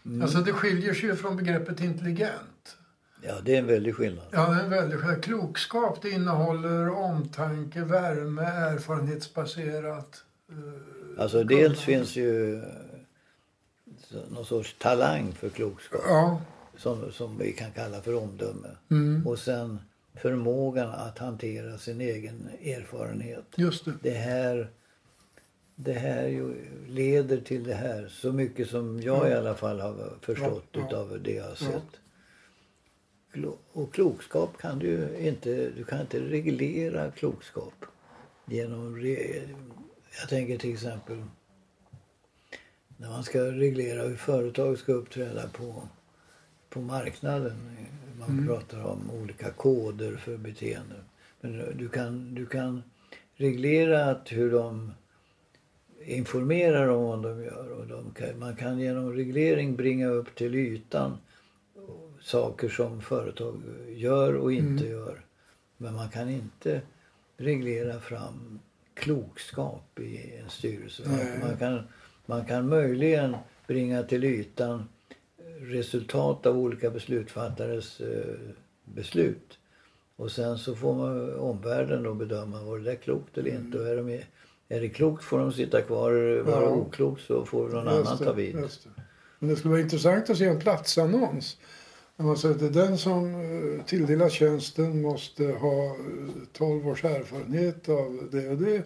Mm. 0.05 0.21
Alltså 0.21 0.37
det 0.37 0.53
skiljer 0.53 0.93
sig 0.93 1.05
ju 1.09 1.15
från 1.15 1.37
begreppet 1.37 1.79
intelligent. 1.81 2.77
Ja, 3.21 3.33
det 3.43 3.55
är 3.55 3.59
en 3.59 3.67
väldig 3.67 3.95
skillnad. 3.95 4.25
Ja, 4.31 4.49
det 4.49 4.59
är 4.59 4.63
en 4.63 4.69
väldigt 4.69 4.99
skillnad. 4.99 5.23
Klokskap 5.23 6.01
det 6.01 6.09
innehåller 6.09 6.89
omtanke, 6.89 7.81
värme, 7.81 8.41
erfarenhetsbaserat. 8.43 10.23
eh, 10.49 11.23
Alltså 11.23 11.43
dels 11.43 11.79
finns 11.79 12.15
ju 12.15 12.61
någon 14.29 14.45
sorts 14.45 14.75
talang 14.79 15.31
för 15.33 15.49
klokskap. 15.49 16.01
Ja, 16.07 16.41
som, 16.77 17.11
som 17.11 17.37
vi 17.37 17.51
kan 17.53 17.71
kalla 17.71 18.01
för 18.01 18.15
omdöme. 18.15 18.67
mm, 18.91 19.27
Och 19.27 19.39
sen 19.39 19.79
förmågan 20.15 20.89
att 20.89 21.17
hantera 21.17 21.77
sin 21.77 22.01
egen 22.01 22.49
erfarenhet. 22.63 23.43
just 23.57 23.85
det. 23.85 23.93
Det 24.01 24.09
här, 24.17 24.69
det 25.75 25.93
här 25.93 26.27
ju 26.27 26.55
leder 26.87 27.37
till 27.41 27.63
det 27.63 27.73
här. 27.73 28.07
Så 28.07 28.31
mycket 28.31 28.69
som 28.69 29.01
jag 29.01 29.29
i 29.29 29.33
alla 29.33 29.55
fall 29.55 29.79
har 29.79 30.13
förstått 30.21 30.63
Ja, 30.71 30.79
ja. 30.81 30.87
utav 30.87 31.19
det 31.23 31.31
jag 31.33 31.43
har 31.47 31.55
sett. 31.55 31.83
Klo- 33.33 33.57
Och 33.73 33.93
klokskap 33.93 34.57
kan 34.57 34.79
du 34.79 35.17
inte, 35.19 35.69
du 35.69 35.83
kan 35.83 36.01
inte 36.01 36.19
reglera 36.19 37.11
klokskap. 37.11 37.73
Genom, 38.45 38.95
re, 38.97 39.41
jag 40.19 40.29
tänker 40.29 40.57
till 40.57 40.73
exempel 40.73 41.23
när 42.97 43.09
man 43.09 43.23
ska 43.23 43.41
reglera 43.51 44.01
hur 44.07 44.15
företag 44.15 44.77
ska 44.79 44.91
uppträda 44.93 45.47
på, 45.47 45.87
på 46.69 46.81
marknaden. 46.81 47.57
Man 48.19 48.29
Mm. 48.29 48.47
pratar 48.47 48.83
om 48.85 49.11
olika 49.21 49.51
koder 49.51 50.15
för 50.15 50.37
beteende. 50.37 50.95
Men 51.41 51.77
du 51.77 51.89
kan, 51.89 52.35
du 52.35 52.45
kan 52.45 52.83
reglera 53.35 54.05
att 54.05 54.31
hur 54.31 54.51
de 54.51 54.91
informerar 56.05 56.87
om 56.87 57.03
vad 57.03 57.23
de 57.23 57.43
gör. 57.43 57.71
Och 57.71 57.87
de 57.87 58.11
kan, 58.11 58.39
man 58.39 58.55
kan 58.55 58.79
genom 58.79 59.13
reglering 59.13 59.75
bringa 59.75 60.07
upp 60.07 60.35
till 60.35 60.55
ytan 60.55 61.17
saker 62.21 62.69
som 62.69 63.01
företag 63.01 63.61
gör 63.95 64.35
och 64.35 64.53
inte 64.53 64.85
Mm. 64.85 64.91
gör. 64.91 65.21
Men 65.77 65.93
man 65.93 66.09
kan 66.09 66.29
inte 66.29 66.81
reglera 67.37 67.99
fram 67.99 68.59
klokskap 68.93 69.99
i 69.99 70.35
en 70.43 70.49
styrelse. 70.49 71.03
Man 71.41 71.57
kan, 71.57 71.87
man 72.25 72.45
kan 72.45 72.69
möjligen 72.69 73.35
bringa 73.67 74.03
till 74.03 74.23
ytan 74.23 74.89
resultat 75.61 76.45
av 76.45 76.57
olika 76.57 76.89
beslutsfattares 76.89 78.01
eh, 78.01 78.35
beslut. 78.85 79.57
Och 80.15 80.31
sen 80.31 80.57
så 80.57 80.75
får 80.75 80.95
man 80.95 81.39
omvärlden 81.39 82.03
då 82.03 82.13
bedöma 82.13 82.63
var 82.63 82.77
det 82.77 82.83
där 82.83 82.95
klokt 82.95 83.37
eller 83.37 83.51
inte. 83.51 83.79
Och 83.79 83.87
är, 83.87 83.95
de, 83.95 84.21
är 84.69 84.81
det 84.81 84.89
klokt 84.89 85.23
får 85.23 85.39
de 85.39 85.51
sitta 85.51 85.81
kvar. 85.81 86.41
Var 86.41 86.61
det 86.61 86.67
oklokt 86.67 87.21
så 87.21 87.45
får 87.45 87.69
någon 87.69 87.95
Just 87.95 88.07
annan 88.07 88.19
det, 88.19 88.25
ta 88.25 88.33
vid. 88.33 88.55
det. 88.55 88.69
Men 89.39 89.49
det 89.49 89.55
skulle 89.55 89.71
vara 89.71 89.81
intressant 89.81 90.29
att 90.29 90.37
se 90.37 90.45
en 90.45 90.59
platsannons. 90.59 91.57
När 92.15 92.25
man 92.25 92.37
säger 92.37 92.55
att 92.55 92.73
den 92.73 92.97
som 92.97 93.35
eh, 93.35 93.85
tilldelas 93.85 94.33
tjänsten 94.33 95.01
måste 95.01 95.43
ha 95.45 95.85
eh, 95.85 95.93
12 96.53 96.87
års 96.87 97.03
erfarenhet 97.03 97.89
av 97.89 98.29
det 98.31 98.49
och 98.49 98.57
det. 98.57 98.83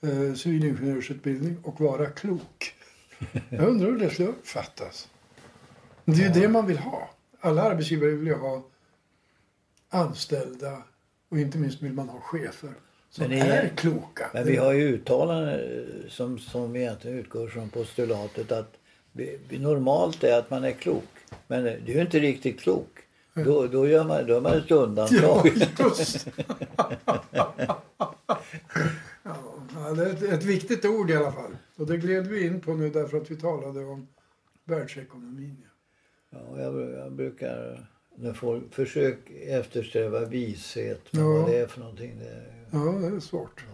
Eh, 0.00 0.34
civilingenjörsutbildning 0.34 1.56
och 1.62 1.80
vara 1.80 2.06
klok. 2.06 2.74
Jag 3.48 3.68
undrar 3.68 3.90
hur 3.90 3.98
det 3.98 4.10
skulle 4.10 4.28
uppfattas. 4.28 5.08
Det 6.04 6.12
är 6.22 6.34
ju 6.34 6.40
det 6.40 6.48
man 6.48 6.66
vill 6.66 6.78
ha. 6.78 7.10
Alla 7.40 7.62
arbetsgivare 7.62 8.10
vill 8.10 8.26
ju 8.26 8.34
ha 8.34 8.62
anställda 9.88 10.82
och 11.28 11.38
inte 11.38 11.58
minst 11.58 11.82
vill 11.82 11.92
man 11.92 12.08
ha 12.08 12.20
chefer 12.20 12.72
som 13.10 13.24
Men 13.28 13.32
är, 13.38 13.46
är- 13.62 13.68
kloka. 13.68 14.30
Men 14.34 14.46
vi 14.46 14.56
har 14.56 14.72
ju 14.72 14.82
uttalanden 14.82 15.48
eh, 15.60 16.08
som, 16.10 16.38
som 16.38 16.76
egentligen 16.76 17.18
utgår 17.18 17.48
från 17.48 17.68
postulatet 17.70 18.52
att 18.52 18.74
normalt 19.50 20.24
är 20.24 20.38
att 20.38 20.50
man 20.50 20.64
är 20.64 20.72
klok. 20.72 21.04
Men 21.46 21.64
det 21.64 21.70
är 21.70 21.94
ju 21.94 22.00
inte 22.00 22.18
riktigt 22.18 22.60
klok. 22.60 22.98
Då, 23.34 23.66
då, 23.66 23.88
gör 23.88 24.04
man, 24.04 24.26
då 24.26 24.36
är 24.36 24.40
man 24.40 24.52
ett 24.58 24.64
Ja, 24.70 24.76
undantag. 24.76 25.46
just 25.46 26.26
ja, 27.32 27.64
ja, 29.24 29.90
det 29.96 30.02
är 30.04 30.10
ett, 30.10 30.22
ett 30.22 30.44
viktigt 30.44 30.84
ord 30.84 31.10
i 31.10 31.16
alla 31.16 31.32
fall. 31.32 31.56
Och 31.76 31.86
det 31.86 31.96
gled 31.96 32.26
vi 32.26 32.46
in 32.46 32.60
på 32.60 32.74
nu 32.74 32.90
därför 32.90 33.16
att 33.16 33.30
vi 33.30 33.36
talade 33.36 33.84
om 33.84 34.08
världsekonomin. 34.64 35.56
Ja, 35.64 35.68
jag, 36.56 36.90
jag 36.90 37.12
brukar... 37.12 37.86
När 38.16 38.32
folk 38.32 38.74
försök 38.74 39.18
eftersträva 39.48 40.24
vishet, 40.24 41.00
men 41.10 41.22
Ja. 41.22 41.28
vad 41.40 41.50
det 41.50 41.58
är 41.58 41.66
för 41.66 41.80
någonting. 41.80 42.18
Det, 42.18 42.42
Ja, 42.72 42.78
det 42.78 43.16
är 43.16 43.20
svårt. 43.20 43.64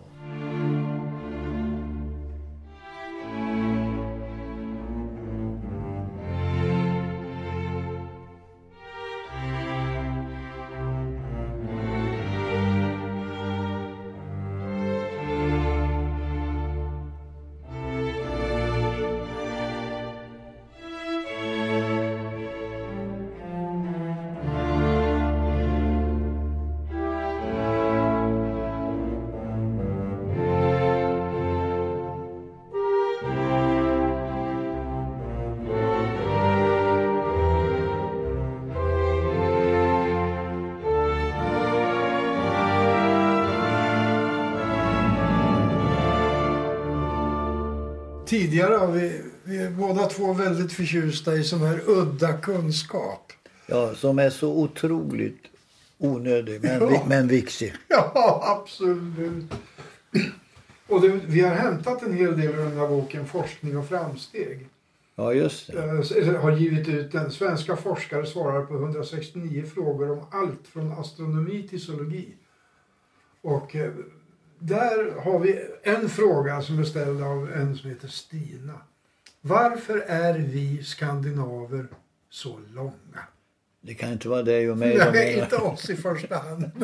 Tidigare 48.29 48.75
har 48.75 48.93
vi, 48.93 49.23
vi 49.45 49.59
är 49.59 49.71
båda 49.71 50.07
två 50.07 50.33
väldigt 50.33 50.73
förtjusta 50.73 51.35
i 51.37 51.45
sån 51.45 51.61
här 51.61 51.81
udda 51.87 52.33
kunskap. 52.33 53.33
ja, 53.67 53.95
som 53.95 54.19
är 54.19 54.31
så 54.31 54.53
otroligt 54.57 55.43
onödig, 55.99 56.63
men, 56.63 56.81
Ja. 56.81 57.05
men 57.09 57.29
viktig. 57.29 57.75
Ja, 57.89 58.43
absolut. 58.63 59.45
Och 60.89 61.01
det, 61.01 61.09
vi 61.09 61.41
har 61.41 61.55
hämtat 61.55 62.03
en 62.03 62.13
hel 62.13 62.41
del 62.41 62.55
ur 62.55 62.57
den 62.57 62.77
här 62.79 62.89
boken 62.89 63.27
Forskning 63.27 63.77
och 63.79 63.89
framsteg. 63.89 64.69
Ja, 65.17 65.33
just 65.33 65.67
det. 65.73 66.19
Eh, 66.27 66.41
har 66.41 66.51
givit 66.53 66.89
ut 66.89 67.13
den. 67.13 67.31
Svenska 67.31 67.77
forskare 67.77 68.27
svarar 68.27 68.63
på 68.67 68.75
169 68.75 69.65
frågor 69.75 70.11
om 70.11 70.21
allt 70.31 70.69
från 70.73 70.93
astronomi 70.93 71.69
till 71.71 71.81
zoologi. 71.81 72.29
Och 73.43 73.77
eh, 73.77 73.93
där 74.59 75.11
har 75.21 75.39
vi 75.39 75.67
en 75.83 76.09
fråga 76.09 76.63
som 76.63 76.79
är 76.79 76.85
ställd 76.85 77.23
av 77.23 77.53
en 77.53 77.77
som 77.77 77.91
heter 77.91 78.09
Stina. 78.09 78.81
Varför 79.41 79.99
är 79.99 80.39
vi 80.39 80.83
skandinaver 80.83 81.87
så 82.31 82.61
långa? 82.75 83.25
Det 83.81 83.95
kan 83.95 84.13
inte 84.13 84.29
vara 84.29 84.43
dig 84.43 84.71
och 84.71 84.79
mig 84.79 84.97
Nej, 85.13 85.39
inte 85.39 85.57
oss 85.57 85.91
i 85.91 85.97
första 85.97 86.37
hand. 86.39 86.65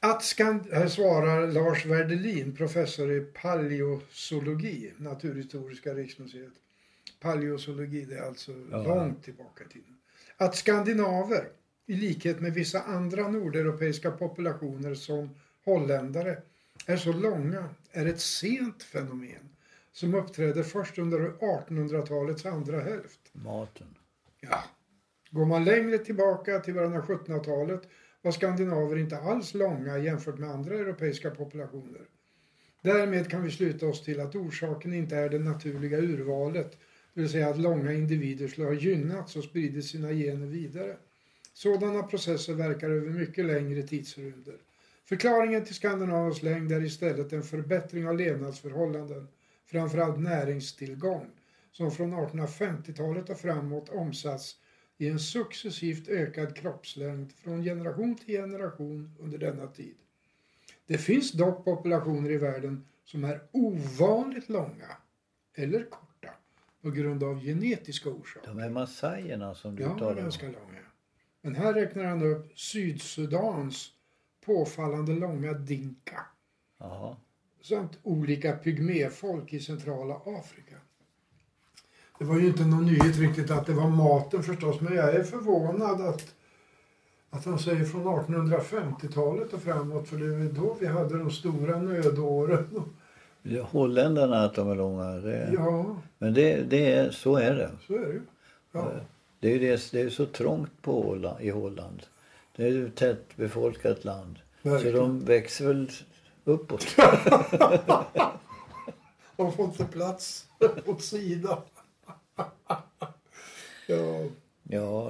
Att 0.00 0.24
skand- 0.24 0.72
här 0.72 0.88
svarar 0.88 1.46
Lars 1.46 1.86
Werdelin, 1.86 2.56
professor 2.56 3.12
i 3.12 3.20
paleozoologi, 3.20 4.92
Naturhistoriska 4.96 5.94
riksmuseet. 5.94 6.52
Paleozoologi, 7.20 8.04
det 8.04 8.14
är 8.16 8.22
alltså 8.22 8.52
Ja. 8.70 8.82
långt 8.82 9.24
tillbaka 9.24 9.64
i 9.64 9.72
tiden. 9.72 9.98
Att 10.36 10.56
skandinaver, 10.56 11.44
i 11.86 11.94
likhet 11.96 12.40
med 12.40 12.54
vissa 12.54 12.82
andra 12.82 13.28
nordeuropeiska 13.28 14.10
populationer 14.10 14.94
som 14.94 15.30
holländare, 15.64 16.42
är 16.86 16.96
så 16.96 17.12
långa 17.12 17.68
är 17.90 18.06
ett 18.06 18.20
sent 18.20 18.82
fenomen 18.82 19.48
som 19.92 20.14
uppträdde 20.14 20.64
först 20.64 20.98
under 20.98 21.18
1800-talets 21.18 22.46
andra 22.46 22.80
hälft. 22.80 23.20
Maten. 23.32 23.94
Ja. 24.40 24.64
Går 25.30 25.44
man 25.44 25.64
längre 25.64 25.98
tillbaka 25.98 26.60
till 26.60 26.74
början 26.74 26.96
av 26.96 27.06
1700-talet 27.06 27.82
var 28.22 28.32
skandinaver 28.32 28.96
inte 28.96 29.18
alls 29.18 29.54
långa 29.54 29.98
jämfört 29.98 30.38
med 30.38 30.50
andra 30.50 30.74
europeiska 30.74 31.30
populationer. 31.30 32.02
Därmed 32.82 33.30
kan 33.30 33.42
vi 33.42 33.50
sluta 33.50 33.86
oss 33.86 34.04
till 34.04 34.20
att 34.20 34.34
orsaken 34.34 34.94
inte 34.94 35.16
är 35.16 35.28
det 35.28 35.38
naturliga 35.38 35.98
urvalet, 35.98 36.78
det 37.14 37.20
vill 37.20 37.30
säga 37.30 37.48
att 37.48 37.58
långa 37.58 37.92
individer 37.92 38.48
skulle 38.48 38.66
ha 38.66 38.74
gynnats 38.74 39.36
och 39.36 39.44
spridit 39.44 39.86
sina 39.86 40.08
gener 40.08 40.46
vidare. 40.46 40.96
Sådana 41.52 42.02
processer 42.02 42.54
verkar 42.54 42.90
över 42.90 43.10
mycket 43.10 43.44
längre 43.44 43.82
tidsrymder. 43.82 44.56
Förklaringen 45.04 45.64
till 45.64 45.74
skandinavers 45.74 46.42
längd 46.42 46.72
är 46.72 46.84
istället 46.84 47.32
en 47.32 47.42
förbättring 47.42 48.08
av 48.08 48.16
levnadsförhållanden, 48.18 49.28
framförallt 49.66 50.20
näringstillgång, 50.20 51.30
som 51.72 51.90
från 51.90 52.14
1850-talet 52.14 53.30
och 53.30 53.38
framåt 53.40 53.88
omsatts 53.88 54.56
i 54.98 55.08
en 55.08 55.18
successivt 55.18 56.08
ökad 56.08 56.56
kroppslängd 56.56 57.32
från 57.32 57.62
generation 57.62 58.14
till 58.16 58.26
generation 58.34 59.14
under 59.20 59.38
denna 59.38 59.66
tid. 59.66 59.94
Det 60.86 60.98
finns 60.98 61.32
dock 61.32 61.64
populationer 61.64 62.30
i 62.30 62.36
världen 62.36 62.84
som 63.04 63.24
är 63.24 63.40
ovanligt 63.52 64.48
långa 64.48 64.96
eller 65.54 65.84
korta 65.90 66.28
på 66.82 66.90
grund 66.90 67.24
av 67.24 67.40
genetiska 67.40 68.08
orsaker. 68.10 68.48
De 68.48 68.58
här 68.58 68.70
massajerna 68.70 69.54
som 69.54 69.76
du 69.76 69.82
Ja, 69.82 69.94
är 69.94 69.98
talar 69.98 70.10
om. 70.16 70.16
ganska 70.18 70.46
långa. 70.46 70.78
Men 71.42 71.54
här 71.54 71.74
räknar 71.74 72.04
han 72.04 72.22
upp 72.22 72.58
Sydsudans 72.58 73.90
påfallande 74.46 75.12
långa 75.12 75.52
dinka 75.52 76.26
Jaha. 76.78 77.16
samt 77.62 77.98
olika 78.02 78.52
pygméfolk 78.52 79.52
i 79.52 79.60
centrala 79.60 80.14
Afrika. 80.14 80.76
Det 82.18 82.24
var 82.24 82.38
ju 82.38 82.46
inte 82.46 82.64
någon 82.64 82.86
nyhet 82.86 83.16
riktigt 83.16 83.50
att 83.50 83.66
det 83.66 83.72
var 83.72 83.88
maten 83.88 84.42
förstås, 84.42 84.80
men 84.80 84.94
jag 84.94 85.14
är 85.14 85.22
förvånad 85.22 86.00
att, 86.00 86.34
att 87.30 87.44
han 87.44 87.58
säger 87.58 87.84
från 87.84 88.04
1850-talet 88.06 89.52
och 89.52 89.62
framåt, 89.62 90.08
för 90.08 90.16
det 90.16 90.26
är 90.26 90.52
då 90.52 90.76
vi 90.80 90.86
hade 90.86 91.18
de 91.18 91.30
stora 91.30 91.78
nödåren. 91.78 92.82
Holländarna 93.62 94.44
att 94.44 94.54
de 94.54 94.70
är 94.70 94.74
långa. 94.74 95.04
Det, 95.04 95.50
Ja, 95.54 95.96
Men 96.18 96.34
det, 96.34 96.62
det 96.70 96.92
är, 96.92 97.10
så 97.10 97.36
är 97.36 97.54
det. 97.54 97.70
så 97.86 97.94
är 97.94 98.12
det. 98.12 98.20
Ja. 98.72 98.90
Det 99.42 99.48
är 99.48 99.52
ju 99.52 99.58
det, 99.58 99.92
det 99.92 100.00
är 100.00 100.10
så 100.10 100.26
trångt 100.26 100.82
på 100.82 101.02
Holland, 101.02 101.40
i 101.40 101.50
Holland. 101.50 102.02
Det 102.56 102.62
är 102.62 102.68
ju 102.68 102.86
ett 102.86 102.96
tätt 102.96 103.36
befolkat 103.36 104.04
land. 104.04 104.38
Verkligen. 104.62 104.96
Så 104.96 105.00
de 105.02 105.24
växer 105.24 105.66
väl 105.66 105.90
uppåt. 106.44 106.86
De 109.36 109.52
får 109.52 109.64
inte 109.64 109.84
plats 109.84 110.46
åt 110.86 111.02
sidan. 111.02 111.58
ja. 113.86 114.24
Ja, 114.62 115.04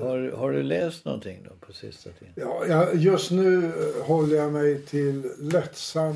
har, 0.00 0.36
har 0.36 0.52
du 0.52 0.62
läst 0.62 1.04
någonting 1.04 1.46
då 1.48 1.66
på 1.66 1.72
sista 1.72 2.10
tiden? 2.10 2.34
Ja, 2.68 2.92
just 2.92 3.30
nu 3.30 3.64
eh, 3.66 4.04
håller 4.04 4.36
jag 4.36 4.52
mig 4.52 4.82
till 4.82 5.32
lättsam 5.38 6.14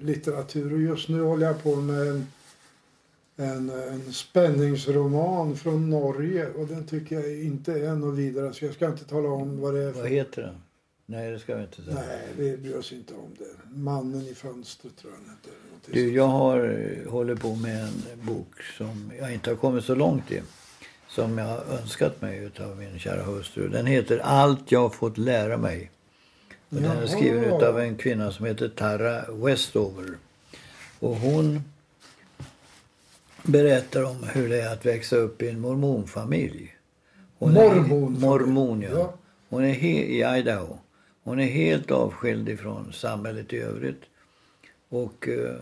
litteratur 0.00 0.72
och 0.72 0.80
just 0.80 1.08
nu 1.08 1.22
håller 1.22 1.46
jag 1.46 1.62
på 1.62 1.76
med 1.76 2.08
en, 2.08 2.26
en, 3.40 3.70
en 3.70 4.12
spänningsroman 4.12 5.56
från 5.56 5.90
Norge 5.90 6.48
och 6.50 6.66
den 6.66 6.86
tycker 6.86 7.20
jag 7.20 7.42
inte 7.42 7.72
är 7.72 7.94
något 7.94 8.18
vidare 8.18 8.52
så 8.52 8.64
jag 8.64 8.74
ska 8.74 8.86
inte 8.86 9.04
tala 9.04 9.28
om 9.28 9.60
vad 9.60 9.74
det 9.74 9.80
är 9.80 9.92
för... 9.92 10.00
Vad 10.00 10.10
heter 10.10 10.42
den? 10.42 10.54
Nej, 11.06 11.30
det 11.30 11.38
ska 11.38 11.56
vi 11.56 11.62
inte 11.62 11.82
säga. 11.82 11.94
Nej, 11.94 12.20
vi 12.36 12.56
bryr 12.56 12.76
oss 12.76 12.92
inte 12.92 13.14
om 13.14 13.34
det. 13.38 13.78
Mannen 13.80 14.22
i 14.22 14.34
fönstret 14.34 14.96
tror 14.96 15.12
jag. 15.12 15.20
Någonting 15.20 15.92
Du, 15.92 16.14
jag 16.14 16.26
har, 16.26 16.58
eh, 16.58 17.10
håller 17.10 17.34
på 17.34 17.54
med 17.54 17.82
en 17.82 18.26
bok 18.26 18.62
som 18.78 19.12
jag 19.18 19.32
inte 19.34 19.50
har 19.50 19.56
kommit 19.56 19.84
så 19.84 19.94
långt 19.94 20.30
i. 20.30 20.42
Som 21.08 21.38
jag 21.38 21.46
har 21.46 21.62
önskat 21.80 22.22
mig 22.22 22.38
utav 22.38 22.76
min 22.76 22.98
kära 22.98 23.22
hustru. 23.22 23.68
Den 23.68 23.86
heter 23.86 24.18
Allt 24.18 24.72
jag 24.72 24.94
fått 24.94 25.18
lära 25.18 25.56
mig. 25.56 25.90
Och 26.68 26.76
den 26.76 26.84
är 26.84 27.06
skriven 27.06 27.44
utav 27.44 27.80
en 27.80 27.96
kvinna 27.96 28.32
som 28.32 28.46
heter 28.46 28.68
Tara 28.68 29.24
Westover. 29.32 30.18
Och 30.98 31.16
hon 31.16 31.62
berättar 33.42 34.02
om 34.02 34.16
hur 34.32 34.48
det 34.48 34.60
är 34.62 34.72
att 34.72 34.86
växa 34.86 35.16
upp 35.16 35.42
i 35.42 35.48
en 35.48 35.60
mormonfamilj. 35.60 36.74
Hon 37.38 37.56
är- 37.56 37.74
Mormonfamilj. 37.74 38.20
Mormon, 38.20 38.82
ja. 38.82 38.90
Ja. 38.92 39.14
Hon 39.48 39.64
är 39.64 39.74
i 39.84 40.38
Idaho. 40.38 40.76
Hon 41.22 41.40
är 41.40 41.46
helt 41.46 41.90
avskild 41.90 42.48
ifrån 42.48 42.92
samhället 42.92 43.52
i 43.52 43.58
övrigt. 43.58 44.00
Och 44.88 45.28
eh, 45.28 45.54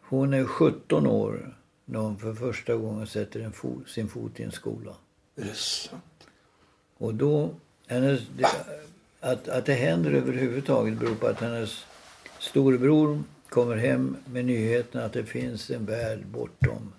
hon 0.00 0.34
är 0.34 0.44
17 0.44 1.06
år 1.06 1.56
när 1.84 1.98
hon 1.98 2.18
för 2.18 2.34
första 2.34 2.74
gången 2.74 3.06
sätter 3.06 3.40
en 3.40 3.52
fot, 3.52 3.88
sin 3.88 4.08
fot 4.08 4.40
i 4.40 4.42
en 4.42 4.50
skola. 4.52 4.94
Är 5.36 5.44
det 5.44 5.54
sant? 5.54 6.02
Och 6.98 7.14
då, 7.14 7.50
hennes, 7.86 8.20
det, 8.38 8.46
att, 9.20 9.48
att 9.48 9.66
det 9.66 9.74
händer 9.74 10.12
överhuvudtaget 10.12 10.98
beror 10.98 11.14
på 11.14 11.26
att 11.26 11.40
hennes 11.40 11.84
storebror 12.38 13.22
kommer 13.48 13.76
hem 13.76 14.16
med 14.32 14.44
nyheten 14.44 15.00
att 15.00 15.12
det 15.12 15.24
finns 15.24 15.70
en 15.70 15.84
värld 15.84 16.26
bortom 16.26 16.92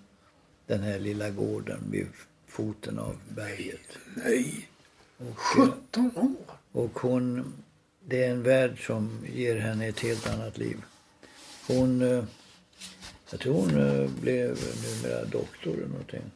den 0.66 0.80
här 0.80 0.98
lilla 0.98 1.30
gården 1.30 1.80
vid 1.90 2.06
foten 2.46 2.98
av 2.98 3.16
berget. 3.28 3.98
Nej. 4.14 4.68
Och, 5.16 5.26
eh, 5.26 5.70
17 5.92 6.10
år? 6.16 6.54
och 6.72 6.98
hon 6.98 7.52
det 8.08 8.24
är 8.24 8.30
en 8.30 8.42
värld 8.42 8.86
som 8.86 9.26
ger 9.34 9.56
henne 9.56 9.86
ett 9.86 10.00
helt 10.00 10.30
annat 10.30 10.58
liv. 10.58 10.76
Hon, 11.66 12.02
eh, 12.02 12.24
jag 13.30 13.40
tror 13.40 13.54
hon 13.54 13.80
eh, 13.80 14.10
blev 14.20 14.58
numera 14.84 15.24
doktor 15.24 15.72
eller 15.72 15.86
någonting. 15.86 16.30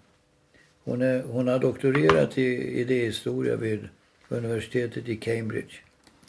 Hon, 0.85 1.03
är, 1.03 1.23
hon 1.23 1.49
har 1.49 1.59
doktorerat 1.59 2.39
i 2.39 2.81
idéhistoria 2.81 3.57
vid 3.57 3.89
universitetet 4.29 5.09
i 5.09 5.17
Cambridge. 5.17 5.75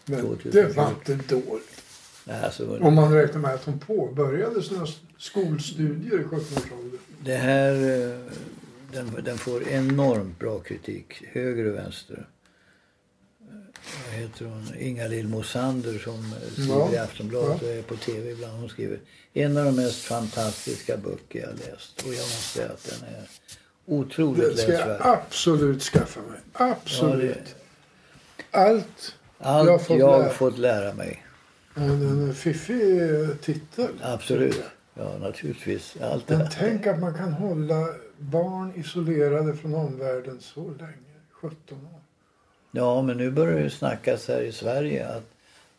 Men 0.05 0.21
2014. 0.21 0.51
det 0.51 0.77
var 0.77 0.89
inte 0.89 1.35
dåligt. 1.35 1.82
Alltså, 2.43 2.77
Om 2.79 2.93
man 2.95 3.13
räknar 3.13 3.41
med 3.41 3.53
att 3.53 3.65
hon 3.65 3.79
påbörjade 3.79 4.63
sina 4.63 4.87
skolstudier 5.17 6.19
i 6.19 6.23
17-årsåldern. 6.23 6.99
det 7.19 7.35
här, 7.35 7.73
eh, 7.73 8.19
den, 8.91 9.11
den 9.23 9.37
får 9.37 9.67
enormt 9.67 10.39
bra 10.39 10.59
kritik, 10.59 11.23
höger 11.31 11.65
och 11.65 11.75
vänster. 11.75 12.27
Eh, 13.41 13.55
Vad 14.07 14.15
heter 14.15 14.45
hon? 14.45 14.67
Inga-Lill 14.79 15.27
Mosander 15.27 15.99
som 15.99 16.13
eh, 16.13 16.51
skriver 16.53 16.73
Ja, 16.75 16.93
i 16.93 16.97
Aftonbladet 16.97 17.57
ja. 17.61 17.67
och 17.67 17.73
är 17.73 17.81
på 17.81 17.95
tv 17.95 18.31
ibland. 18.31 18.59
Hon 18.59 18.69
skriver 18.69 18.99
en 19.33 19.57
av 19.57 19.65
de 19.65 19.75
mest 19.75 20.01
fantastiska 20.03 20.97
böcker 20.97 21.39
jag 21.39 21.49
läst. 21.59 22.01
Och 22.01 22.07
jag 22.13 22.19
måste 22.19 22.57
säga 22.57 22.69
att 22.69 22.89
den 22.99 23.09
är 23.09 23.23
otroligt 23.85 24.55
Det 24.55 24.57
ska 24.61 24.71
jag 24.71 24.79
läsvärd. 24.87 25.01
absolut 25.01 25.81
skaffa 25.83 26.19
mig. 26.21 26.39
Absolut. 26.53 27.55
Ja, 28.51 28.59
Allt. 28.59 29.15
Allt 29.39 29.89
jag 29.89 29.99
jag 29.99 30.23
fått 30.27 30.33
fått, 30.37 30.57
lära- 30.57 30.79
lära 30.81 30.93
mig. 30.93 31.23
En, 31.75 31.89
en 31.89 32.33
fiffig 32.33 33.01
eh, 33.01 33.29
titel. 33.41 33.87
Absolut. 34.01 34.63
Ja, 34.93 35.17
naturligtvis. 35.21 35.95
Allt 36.01 36.29
Men 36.29 36.47
tänk 36.51 36.87
att 36.87 36.99
man 36.99 37.13
kan 37.13 37.33
hålla 37.33 37.87
barn 38.17 38.73
isolerade 38.75 39.55
från 39.55 39.73
omvärlden 39.75 40.37
så 40.41 40.61
länge. 40.79 40.93
17 41.31 41.77
år. 41.77 42.01
Ja, 42.71 43.01
men 43.01 43.17
nu 43.17 43.31
börjar 43.31 43.59
det 43.59 43.69
snackas 43.69 44.27
här 44.27 44.41
i 44.41 44.51
Sverige 44.51 45.07
att, 45.07 45.23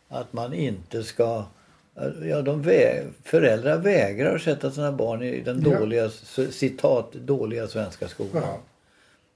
att 0.08 0.32
man 0.32 0.52
inte 0.54 1.02
ska... 1.02 1.44
Ja, 2.22 2.42
de 2.42 2.62
vä, 2.62 3.04
föräldrar 3.22 3.78
vägrar 3.78 4.38
sätta 4.38 4.70
sina 4.70 4.92
barn 4.92 5.22
i 5.22 5.40
den 5.40 5.62
Ja. 5.70 5.78
dåliga, 5.78 6.10
citat, 6.50 7.12
dåliga 7.12 7.68
svenska 7.68 8.08
skolan. 8.08 8.42
Ja. 8.42 8.58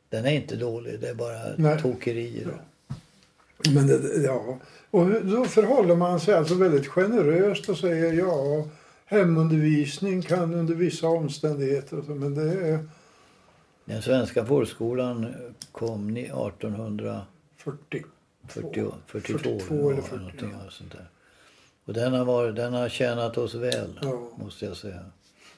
Den 0.08 0.26
är 0.26 0.30
inte 0.30 0.56
dålig, 0.56 1.00
det 1.00 1.08
är 1.08 1.14
bara 1.14 1.38
Nej. 1.56 1.80
tokerier. 1.82 2.60
Men 3.74 3.88
ja. 4.24 4.58
Och 4.90 5.06
då 5.10 5.44
förhåller 5.44 5.96
man 5.96 6.20
sig 6.20 6.34
alltså 6.34 6.54
väldigt 6.54 6.86
generöst 6.86 7.68
och 7.68 7.78
säger 7.78 8.12
ja, 8.12 8.64
hemundervisning 9.06 10.22
kan 10.22 10.54
under 10.54 10.74
vissa 10.74 11.06
omständigheter. 11.08 11.96
Men 11.96 12.34
det 12.34 12.52
är 12.68 12.78
Den 13.84 14.02
svenska 14.02 14.46
folkskolan 14.46 15.34
kom 15.72 16.10
ni- 16.14 16.20
1842, 16.20 17.22
40. 17.56 18.04
42, 18.46 18.92
42 19.06 19.74
eller 19.74 19.92
eller 19.92 20.02
40, 20.02 20.16
någonting 20.16 20.54
ja. 20.64 20.70
sånt 20.70 20.92
där. 20.92 21.08
Och 21.84 21.92
den 21.94 22.12
har, 22.12 22.24
varit, 22.24 22.56
den 22.56 22.72
har 22.74 22.88
tjänat 22.88 23.38
oss 23.38 23.54
väl, 23.54 23.98
Ja. 24.02 24.28
måste 24.36 24.64
jag 24.64 24.76
säga. 24.76 25.00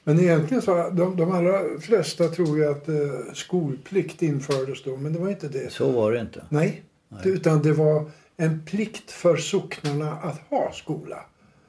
Men 0.03 0.19
egentligen 0.19 0.61
så, 0.61 0.89
de, 0.89 1.15
de 1.17 1.31
allra 1.31 1.79
flesta 1.79 2.27
tror 2.27 2.57
ju 2.57 2.65
att 2.65 2.87
eh, 2.89 2.95
skolplikt 3.33 4.21
infördes 4.21 4.83
då, 4.83 4.97
men 4.97 5.13
det 5.13 5.19
var 5.19 5.29
inte 5.29 5.47
det. 5.47 5.71
Så 5.73 5.91
var 5.91 6.11
det 6.11 6.19
inte. 6.21 6.43
Nej, 6.49 6.83
Nej. 7.11 7.21
utan 7.29 7.61
det 7.61 7.73
var 7.73 8.11
en 8.37 8.65
plikt 8.65 9.11
för 9.11 9.37
socknarna 9.37 10.11
att 10.11 10.39
ha 10.49 10.71
skola. 10.73 11.25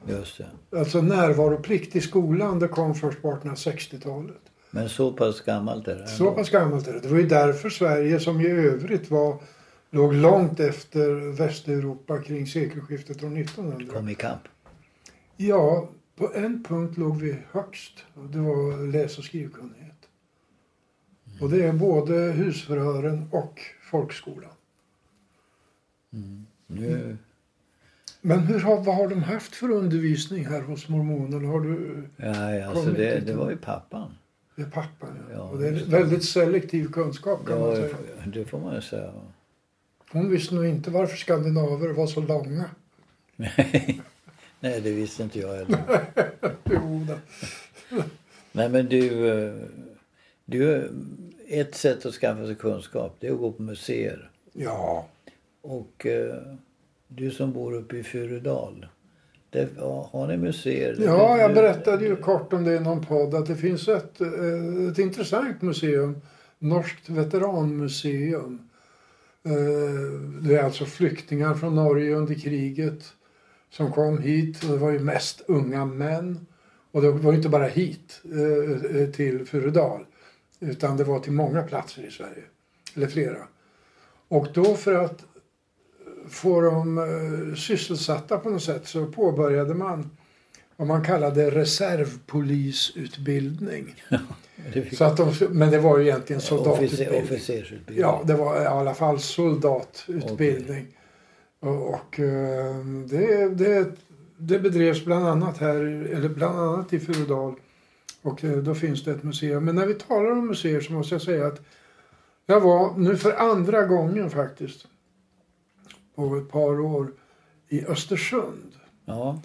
Just 0.07 0.37
det. 0.37 0.77
Alltså 0.79 1.01
närvaroplikt 1.01 1.95
i 1.95 2.01
skolan, 2.01 2.59
det 2.59 2.67
kom 2.67 2.95
först 2.95 3.21
på 3.21 3.31
1860-talet. 3.31 4.41
Men 4.71 4.89
så 4.89 5.13
pass 5.13 5.41
gammalt 5.41 5.87
är 5.87 5.95
det 5.95 6.07
Så 6.07 6.31
pass 6.31 6.49
gammalt 6.49 6.87
är 6.87 6.93
det. 6.93 6.99
Det 6.99 7.07
var 7.07 7.17
ju 7.17 7.27
därför 7.27 7.69
Sverige, 7.69 8.19
som 8.19 8.41
i 8.41 8.47
övrigt 8.47 9.11
var, 9.11 9.41
låg 9.89 10.13
långt 10.13 10.59
efter 10.59 11.31
Västeuropa 11.37 12.21
kring 12.21 12.47
sekelskiftet 12.47 13.23
år 13.23 13.37
1900. 13.37 13.93
kom 13.93 14.09
ikapp. 14.09 14.47
Ja, 15.37 15.89
på 16.15 16.31
en 16.35 16.63
punkt 16.63 16.97
låg 16.97 17.21
vi 17.21 17.37
högst. 17.51 17.93
Och 18.13 18.25
det 18.25 18.39
var 18.39 18.87
läs 18.91 19.17
och 19.17 19.23
skrivkunnighet. 19.23 19.89
Och 21.41 21.49
det 21.49 21.65
är 21.65 21.73
både 21.73 22.13
husförhören 22.13 23.27
och 23.31 23.59
folkskolan. 23.91 24.51
Nu, 26.67 27.17
Men 28.21 28.39
hur 28.39 28.59
har, 28.59 28.81
vad 28.81 28.95
har 28.95 29.07
de 29.07 29.23
haft 29.23 29.55
för 29.55 29.71
undervisning 29.71 30.45
här 30.45 30.61
hos 30.61 30.89
mormonerna? 30.89 31.47
Har 31.47 31.61
du, 31.61 32.03
ja, 32.17 32.65
alltså 32.65 32.91
det, 32.91 33.19
det 33.19 33.33
var 33.33 33.49
ju 33.49 33.57
pappan. 33.57 34.11
det 34.55 34.61
är 34.61 34.65
pappan 34.65 35.09
ja. 35.29 35.35
Ja, 35.35 35.41
Och 35.41 35.59
det 35.59 35.67
är 35.67 35.71
det. 35.71 35.85
väldigt 35.85 36.23
selektiv 36.25 36.91
kunskap 36.91 37.45
kan 37.47 37.59
man 37.59 37.69
Ja, 37.69 37.75
säga. 37.75 37.95
det 38.25 38.45
får 38.45 38.59
man 38.59 38.75
ju 38.75 38.81
säga. 38.81 39.13
Hon 40.11 40.29
visste 40.29 40.55
nog 40.55 40.65
inte 40.65 40.91
varför 40.91 41.17
skandinaver 41.17 41.89
var 41.89 42.07
så 42.07 42.21
långa. 42.21 42.65
Nej, 44.59 44.81
det 44.81 44.91
visste 44.91 45.23
inte 45.23 45.39
jag 45.39 45.53
heller. 45.55 45.83
Jo. 46.65 47.07
Nej, 48.51 48.69
men 48.69 48.85
du, 48.85 49.27
eh, 49.29 49.53
du... 50.45 50.89
Ett 51.47 51.75
sätt 51.75 52.05
att 52.05 52.13
skaffa 52.13 52.45
sig 52.45 52.55
kunskap, 52.55 53.15
det 53.19 53.27
är 53.27 53.31
att 53.31 53.37
gå 53.39 53.51
på 53.51 53.61
museer. 53.61 54.29
Ja, 54.53 55.07
Och 55.63 56.05
eh, 56.05 56.35
du 57.07 57.31
som 57.31 57.53
bor 57.53 57.73
uppe 57.73 57.97
i 57.97 58.03
Furudal. 58.03 58.87
Det, 59.49 59.69
har 60.11 60.27
ni 60.27 60.37
museer? 60.37 60.97
ja, 60.99 61.37
jag 61.37 61.53
berättade 61.53 62.05
ju 62.05 62.15
kort 62.15 62.53
om 62.53 62.63
det 62.63 62.75
i 62.75 62.79
någon 62.79 63.05
podd 63.05 63.35
att 63.35 63.45
det 63.45 63.55
finns 63.55 63.87
ett, 63.87 64.21
eh, 64.21 64.87
ett 64.91 64.99
intressant 64.99 65.61
museum. 65.61 66.21
Norskt 66.59 67.09
veteranmuseum. 67.09 68.69
Eh, 69.45 69.51
Det 70.41 70.55
är 70.55 70.63
alltså 70.63 70.85
flyktingar 70.85 71.53
från 71.53 71.75
Norge 71.75 72.15
under 72.15 72.33
kriget 72.35 73.13
som 73.69 73.91
kom 73.91 74.17
hit. 74.17 74.61
Det 74.61 74.77
var 74.77 74.91
ju 74.91 74.99
mest 74.99 75.41
unga 75.47 75.85
män. 75.85 76.45
Och 76.91 77.01
det 77.01 77.11
var 77.11 77.33
inte 77.33 77.49
bara 77.49 77.67
hit 77.67 78.21
eh, 78.25 79.09
till 79.11 79.45
Furudal. 79.45 80.05
Utan 80.59 80.97
det 80.97 81.03
var 81.03 81.19
till 81.19 81.31
många 81.33 81.63
platser 81.63 82.03
i 82.07 82.11
Sverige. 82.11 82.43
Eller 82.95 83.07
flera. 83.07 83.47
Och 84.27 84.47
då 84.53 84.63
för 84.75 84.93
att 84.93 85.25
få 86.29 86.61
dem 86.61 86.97
eh, 86.97 87.55
sysselsatta 87.55 88.37
på 88.37 88.49
något 88.49 88.63
sätt 88.63 88.87
så 88.87 89.05
påbörjade 89.05 89.73
man 89.73 90.09
vad 90.77 90.87
man 90.87 91.03
kallade 91.03 91.51
reservpolisutbildning. 91.51 94.03
Det 94.73 94.81
fick, 94.81 94.97
Så 94.97 95.03
att 95.03 95.17
de, 95.17 95.33
men 95.49 95.71
det 95.71 95.79
var 95.79 95.97
ju 95.97 96.03
egentligen 96.07 96.41
soldatutbildning. 96.41 97.23
officersutbildning. 97.23 97.99
Ja, 97.99 98.21
det 98.25 98.33
var 98.33 98.61
i 98.61 98.65
alla 98.65 98.93
fall 98.93 99.19
soldatutbildning. 99.19 100.87
Och, 101.59 101.89
och 101.89 102.19
eh, 102.19 102.75
det, 102.85 103.49
det, 103.49 103.91
det 104.37 104.59
bedrevs 104.59 105.05
bland 105.05 105.27
annat 105.27 105.57
här, 105.57 105.75
eller 106.15 106.29
bland 106.29 106.59
annat 106.59 106.93
i 106.93 106.99
Furudal. 106.99 107.55
Och 108.21 108.43
eh, 108.43 108.57
då 108.57 108.75
finns 108.75 109.03
det 109.03 109.11
ett 109.11 109.23
museum. 109.23 109.65
Men 109.65 109.75
när 109.75 109.85
vi 109.85 109.93
talar 109.93 110.31
om 110.31 110.47
museer 110.47 110.81
så 110.81 110.93
måste 110.93 111.15
jag 111.15 111.21
säga 111.21 111.47
att 111.47 111.61
jag 112.45 112.61
var 112.61 112.93
nu 112.97 113.17
för 113.17 113.31
andra 113.31 113.85
gången 113.85 114.29
faktiskt 114.29 114.85
på 116.15 116.35
ett 116.37 116.49
par 116.51 116.79
år 116.79 117.11
i 117.69 117.85
Östersund. 117.85 118.71
Ja, 119.05 119.41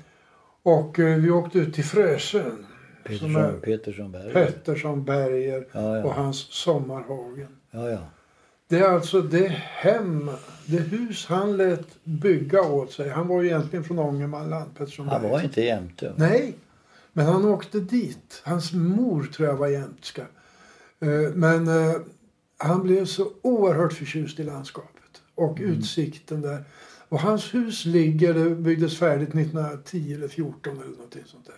Och 0.63 0.99
eh, 0.99 1.19
vi 1.19 1.31
åkte 1.31 1.59
ut 1.59 1.75
till 1.75 1.85
Frösön. 1.85 2.67
Är 3.05 3.09
Petersson, 3.09 3.61
Petersson 3.63 4.13
Berg. 4.13 4.33
Pettersson 4.33 5.05
Berger 5.05 5.67
Ja, 5.73 5.99
och 6.03 6.09
ja. 6.09 6.13
hans 6.13 6.37
Sommarhagen. 6.39 7.49
ja. 7.71 7.99
Det 8.69 8.79
är 8.79 8.89
alltså 8.89 9.21
det 9.23 9.49
hem, 9.59 10.31
det 10.67 10.77
hus 10.79 11.27
han 11.27 11.57
lät 11.57 12.05
bygga 12.05 12.63
åt 12.63 12.93
sig. 12.93 13.09
Han 13.09 13.29
var 13.29 13.43
ju 13.43 13.49
egentligen 13.49 13.85
från 13.85 13.99
Ångermanland, 13.99 14.75
Pettersson 14.79 15.09
Han 15.09 15.23
var 15.23 15.41
inte 15.41 15.63
jämte. 15.63 16.13
Nej, 16.17 16.55
men 17.13 17.27
han 17.27 17.45
åkte 17.45 17.81
dit. 17.81 18.43
Hans 18.45 18.73
mor 18.73 19.23
tror 19.23 19.49
jag 19.49 19.57
var 19.57 19.69
jämtska. 19.69 20.23
Eh, 21.01 21.09
Men 21.35 21.69
eh, 21.69 21.95
han 22.57 22.83
blev 22.83 23.05
så 23.05 23.31
oerhört 23.43 23.93
förtjust 23.93 24.41
i 24.41 24.45
landskapet 24.45 25.08
och 25.39 25.59
Mm. 25.61 25.73
utsikten 25.73 26.41
där. 26.41 26.65
Och 27.09 27.21
hans 27.21 27.55
hus 27.55 27.85
ligger, 27.85 28.35
det 28.35 28.51
byggdes 28.51 28.99
färdigt 28.99 29.29
1910 29.35 30.15
eller 30.15 30.29
14 30.29 30.77
eller 30.77 30.91
någonting 30.91 31.23
sånt 31.27 31.47
där. 31.47 31.55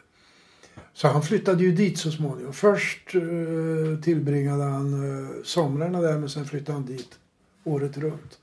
Så 0.94 1.08
han 1.08 1.22
flyttade 1.22 1.62
ju 1.64 1.72
dit 1.72 1.98
så 1.98 2.10
småningom. 2.10 2.52
Först 2.52 3.14
eh, 3.14 4.00
tillbringade 4.02 4.64
han 4.64 4.94
eh, 4.94 5.28
somrarna 5.44 6.00
där 6.00 6.18
men 6.18 6.28
sen 6.28 6.44
flyttade 6.44 6.72
han 6.72 6.86
dit 6.86 7.18
året 7.64 7.98
runt. 7.98 8.38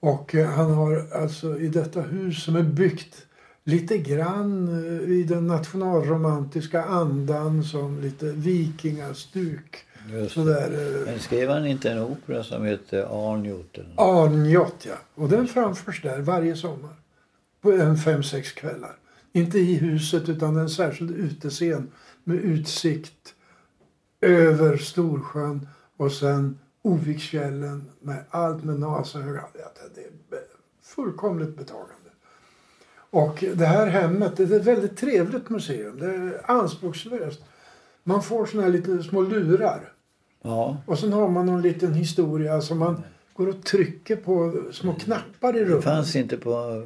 Och 0.00 0.34
eh, 0.34 0.48
han 0.50 0.70
har 0.70 1.06
alltså 1.14 1.58
i 1.58 1.68
detta 1.68 2.00
hus 2.00 2.44
som 2.44 2.56
är 2.56 2.62
byggt 2.62 3.26
lite 3.64 3.98
grann 3.98 4.68
eh, 4.68 5.10
i 5.10 5.22
den 5.22 5.46
nationalromantiska 5.46 6.84
andan 6.84 7.64
som 7.64 8.00
lite 8.00 8.26
vikingastuk. 8.26 9.85
Just. 10.12 10.34
Sådär. 10.34 10.70
eh, 10.72 11.06
Men 11.06 11.20
skrev 11.20 11.50
han 11.50 11.66
inte 11.66 11.90
en 11.90 11.98
opera 11.98 12.44
som 12.44 12.64
heter 12.64 13.30
Arnjot? 13.32 13.78
Arnjott, 13.96 14.86
ja. 14.88 14.94
Och 15.14 15.28
den 15.28 15.46
framförs 15.48 16.02
där 16.02 16.20
varje 16.20 16.56
sommar. 16.56 16.94
På 17.60 17.72
en 17.72 17.96
fem, 17.96 18.22
sex 18.22 18.52
kvällar. 18.52 18.96
Inte 19.32 19.58
i 19.58 19.74
huset 19.74 20.28
utan 20.28 20.56
en 20.56 20.70
särskild 20.70 21.10
utescen 21.10 21.90
med 22.24 22.36
utsikt 22.36 23.34
över 24.20 24.76
Storsjön 24.76 25.68
och 25.96 26.12
sen 26.12 26.58
Oviksfjällen 26.82 27.90
med 28.00 28.24
allt 28.30 28.64
med 28.64 28.78
Nasahöga. 28.80 29.44
Det 29.94 30.00
är 30.36 30.40
fullkomligt 30.82 31.56
betagande. 31.56 31.92
Och 33.10 33.44
det 33.54 33.66
här 33.66 33.86
hemmet 33.86 34.36
det 34.36 34.42
är 34.42 34.52
ett 34.56 34.64
väldigt 34.64 34.96
trevligt 34.96 35.50
museum. 35.50 35.98
Det 35.98 36.06
är 36.06 36.50
anspråkslöst. 36.50 37.40
Man 38.04 38.22
får 38.22 38.46
såna 38.46 38.62
här 38.62 38.70
lite 38.70 39.02
små 39.02 39.22
lurar. 39.22 39.92
Ja, 40.42 40.76
Och 40.86 40.98
sen 40.98 41.12
har 41.12 41.28
man 41.28 41.46
någon 41.46 41.62
liten 41.62 41.94
historia 41.94 42.60
som 42.60 42.78
man 42.78 43.02
går 43.34 43.48
och 43.48 43.64
trycker 43.64 44.16
på 44.16 44.62
små 44.72 44.94
knappar 44.94 45.56
i 45.56 45.58
det 45.58 45.64
rummet. 45.64 45.84
fanns 45.84 46.16
inte 46.16 46.36
på 46.36 46.84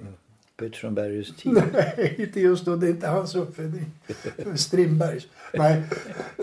Pettersson 0.57 0.95
Bergers 0.95 1.37
tid. 1.37 1.53
Nej, 1.73 2.15
inte 2.19 2.41
just 2.41 2.65
då. 2.65 2.77
Det 2.77 2.87
är 2.87 2.91
inte 2.91 3.09
hans 3.09 3.35
uppfinning. 3.35 3.87
Strindbergs. 4.57 5.27
Nej. 5.55 5.83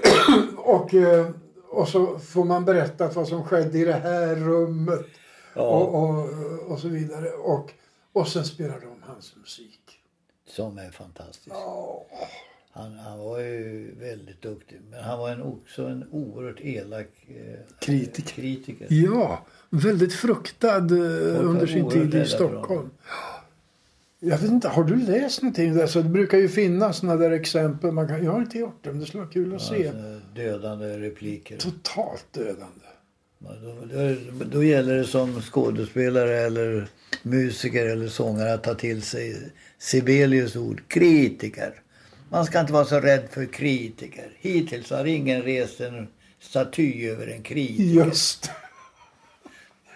och, 0.57 0.93
eh, 0.93 1.29
och 1.69 1.87
så 1.89 2.19
får 2.19 2.43
man 2.45 2.65
berätta 2.65 3.07
vad 3.07 3.27
som 3.27 3.43
skedde 3.43 3.79
i 3.79 3.85
det 3.85 3.93
här 3.93 4.35
rummet. 4.35 5.05
Ja, 5.53 5.61
Och, 5.61 5.95
och, 6.09 6.29
och 6.71 6.79
så 6.79 6.87
vidare. 6.87 7.29
Och, 7.29 7.73
och 8.13 8.27
sen 8.27 8.45
spelar 8.45 8.79
de 8.79 9.03
hans 9.03 9.35
musik. 9.35 9.79
som 10.49 10.77
är 10.77 10.91
fantastisk. 10.91 11.49
Ja. 11.55 12.05
Han, 12.77 12.99
han 12.99 13.19
var 13.19 13.39
ju 13.39 13.95
väldigt 13.99 14.41
duktig. 14.41 14.77
Men 14.91 15.03
han 15.03 15.19
var 15.19 15.29
en, 15.29 15.41
också 15.41 15.83
en 15.83 16.05
oerhört 16.11 16.59
elak 16.61 17.07
eh, 17.27 17.35
Kritiker. 17.79 18.29
kritiker. 18.29 18.87
Ja, 18.89 19.45
väldigt 19.69 20.13
fruktad 20.13 20.77
eh, 20.77 21.33
var 21.33 21.43
under 21.43 21.67
sin 21.67 21.89
tid 21.89 22.15
i. 22.15 22.25
Stockholm. 22.25 22.89
Jag 24.19 24.37
vet 24.37 24.51
inte, 24.51 24.67
har 24.67 24.83
du 24.83 24.95
läst 24.95 25.41
någonting 25.41 25.73
där? 25.75 25.87
Så 25.87 26.01
det 26.01 26.09
brukar 26.09 26.37
ju 26.37 26.49
finnas 26.49 26.97
såna 26.97 27.15
där 27.15 27.31
exempel. 27.31 27.91
Man 27.91 28.07
kan, 28.07 28.23
jag 28.23 28.31
har 28.31 28.41
inte 28.41 28.57
gjort 28.57 28.79
det, 28.83 28.89
men 28.89 28.99
det 28.99 29.05
skulle 29.05 29.23
vara 29.23 29.31
kul 29.31 29.55
att 29.55 29.61
se. 29.61 29.87
Alltså, 29.87 30.19
dödande 30.35 30.99
repliker. 30.99 31.57
Totalt 31.57 32.25
dödande. 32.31 32.85
Ja, 33.39 33.49
Då, 33.61 33.75
då, 33.93 34.45
då 34.51 34.63
gäller 34.63 34.97
det 34.97 35.03
som 35.03 35.41
skådespelare 35.41 36.37
eller 36.37 36.87
musiker 37.23 37.85
eller 37.85 38.07
sångare 38.07 38.53
att 38.53 38.63
ta 38.63 38.73
till 38.73 39.01
sig 39.01 39.51
Sibelius 39.77 40.55
ord. 40.55 40.81
Kritiker. 40.87 41.81
Man 42.29 42.45
ska 42.45 42.59
inte 42.59 42.73
vara 42.73 42.85
så 42.85 42.99
rädd 42.99 43.27
för 43.29 43.45
kritiker. 43.45 44.31
Hittills 44.39 44.89
har 44.89 45.05
ingen 45.05 45.41
rest 45.41 45.79
en 45.81 46.07
staty 46.39 47.07
över 47.09 47.27
en 47.27 47.43
kritiker. 47.43 48.05
Just 48.05 48.51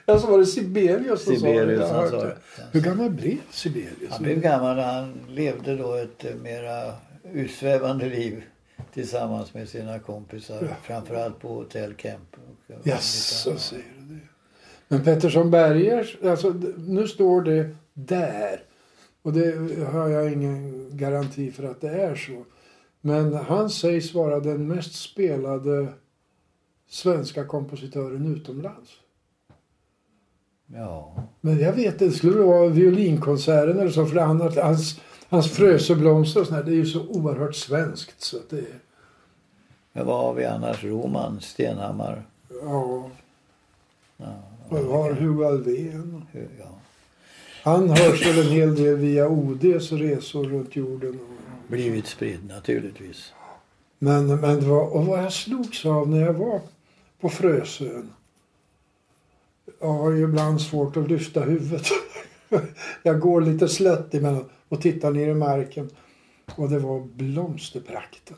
Ja, 0.05 0.19
så 0.19 0.27
var 0.27 0.39
det 0.39 0.45
Sibelius 0.45 1.23
som 1.23 1.35
Sibelius, 1.35 1.89
sa 1.89 2.09
det. 2.09 2.17
Det. 2.17 2.37
Hur 2.71 2.81
gammal 2.81 3.09
blev 3.09 3.37
Sibelius? 3.51 4.09
Han 4.09 4.23
blev 4.23 4.39
gammal 4.39 4.79
han 4.79 5.13
levde 5.29 5.75
då 5.75 5.93
ett 5.93 6.25
eh, 6.25 6.35
mera 6.35 6.93
utsvävande 7.33 8.09
liv 8.09 8.43
tillsammans 8.93 9.53
med 9.53 9.69
sina 9.69 9.99
kompisar. 9.99 10.57
Ja. 10.61 10.75
Framförallt 10.83 11.39
på 11.39 11.47
Hotell 11.47 11.93
och 12.69 12.87
Jaså, 12.87 13.57
säger 13.57 13.83
du 13.97 14.15
det. 14.15 14.21
Men 14.87 15.03
Pettersson 15.03 15.51
Bergers, 15.51 16.17
alltså 16.23 16.49
nu 16.77 17.07
står 17.07 17.41
det 17.41 17.75
där. 17.93 18.61
Och 19.21 19.33
det 19.33 19.79
har 19.91 20.07
jag 20.09 20.33
ingen 20.33 20.89
garanti 20.97 21.51
för 21.51 21.63
att 21.63 21.81
det 21.81 21.89
är 21.89 22.15
så. 22.15 22.45
Men 23.01 23.33
han 23.33 23.69
sägs 23.69 24.13
vara 24.13 24.39
den 24.39 24.67
mest 24.67 24.95
spelade 24.95 25.87
svenska 26.87 27.45
kompositören 27.45 28.35
utomlands. 28.35 28.91
Ja. 30.67 31.23
Men 31.41 31.59
jag 31.59 31.73
vet 31.73 31.93
inte, 31.93 32.05
det 32.05 32.11
skulle 32.11 32.39
vara 32.39 32.67
violinkonserten 32.67 33.79
eller 33.79 33.91
så. 33.91 34.05
För 34.05 34.19
han, 34.19 34.41
hans, 34.41 35.01
hans 35.29 35.51
Frösöblomster 35.51 36.41
och 36.41 36.47
sånt 36.47 36.65
det 36.65 36.71
är 36.71 36.75
ju 36.75 36.85
så 36.85 37.07
oerhört 37.07 37.55
svenskt. 37.55 38.21
Så 38.21 38.37
det, 38.49 38.65
Men 39.93 40.05
vad 40.05 40.17
har 40.23 40.33
vi 40.33 40.45
annars? 40.45 40.83
Roman, 40.83 41.41
Stenhammar. 41.41 42.23
ja, 42.61 43.09
Ja, 44.17 44.33
och 44.69 44.77
vi 44.77 44.91
har 44.91 45.13
Hugo 45.13 45.45
Alfvén. 45.45 46.25
ja. 46.59 46.65
Han 47.63 47.89
hörs 47.89 48.25
väl 48.27 48.39
en 48.45 48.51
hel 48.51 48.75
del 48.75 48.95
via 48.95 49.27
ODs 49.27 49.91
resor 49.91 50.43
runt 50.45 50.75
jorden. 50.75 51.09
Och, 51.19 51.67
Blivit 51.67 52.07
spridd 52.07 52.47
naturligtvis. 52.47 53.33
men, 53.99 54.27
men 54.27 54.59
det 54.59 54.65
var, 54.65 54.95
och 54.95 55.05
vad 55.05 55.23
jag 55.23 55.33
slogs 55.33 55.85
av 55.85 56.09
när 56.09 56.21
jag 56.21 56.33
var 56.33 56.59
på 57.21 57.29
Frösön. 57.29 58.09
Jag 59.81 59.87
har 59.87 60.11
ju 60.11 60.23
ibland 60.23 60.61
svårt 60.61 60.97
att 60.97 61.09
lyfta 61.09 61.41
huvudet. 61.41 61.85
jag 63.03 63.19
går 63.19 63.41
lite 63.41 63.67
slött 63.67 64.13
emellan 64.13 64.45
och 64.69 64.81
tittar 64.81 65.11
ner 65.11 65.27
i 65.27 65.33
marken. 65.33 65.89
Och 66.55 66.69
det 66.69 66.79
var 66.79 66.99
blomsterprakten. 66.99 68.37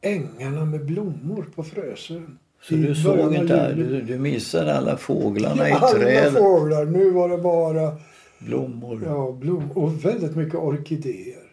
Ängarna 0.00 0.64
med 0.64 0.84
blommor 0.86 1.46
på 1.54 1.64
Frösön. 1.64 2.38
Så 2.62 2.74
du 2.74 2.94
såg 2.94 3.34
inte, 3.34 3.72
du, 3.74 4.00
du 4.02 4.18
missade 4.18 4.78
alla 4.78 4.96
fåglarna 4.96 5.68
i 5.68 5.72
Alla 5.72 5.88
träden. 5.88 6.32
fåglar. 6.34 6.84
Nu 6.84 7.10
var 7.10 7.28
det 7.28 7.38
bara 7.38 7.96
Blommor. 8.44 9.02
Ja, 9.04 9.32
blom 9.32 9.70
och 9.70 10.04
väldigt 10.04 10.36
mycket 10.36 10.54
orkidéer. 10.54 11.52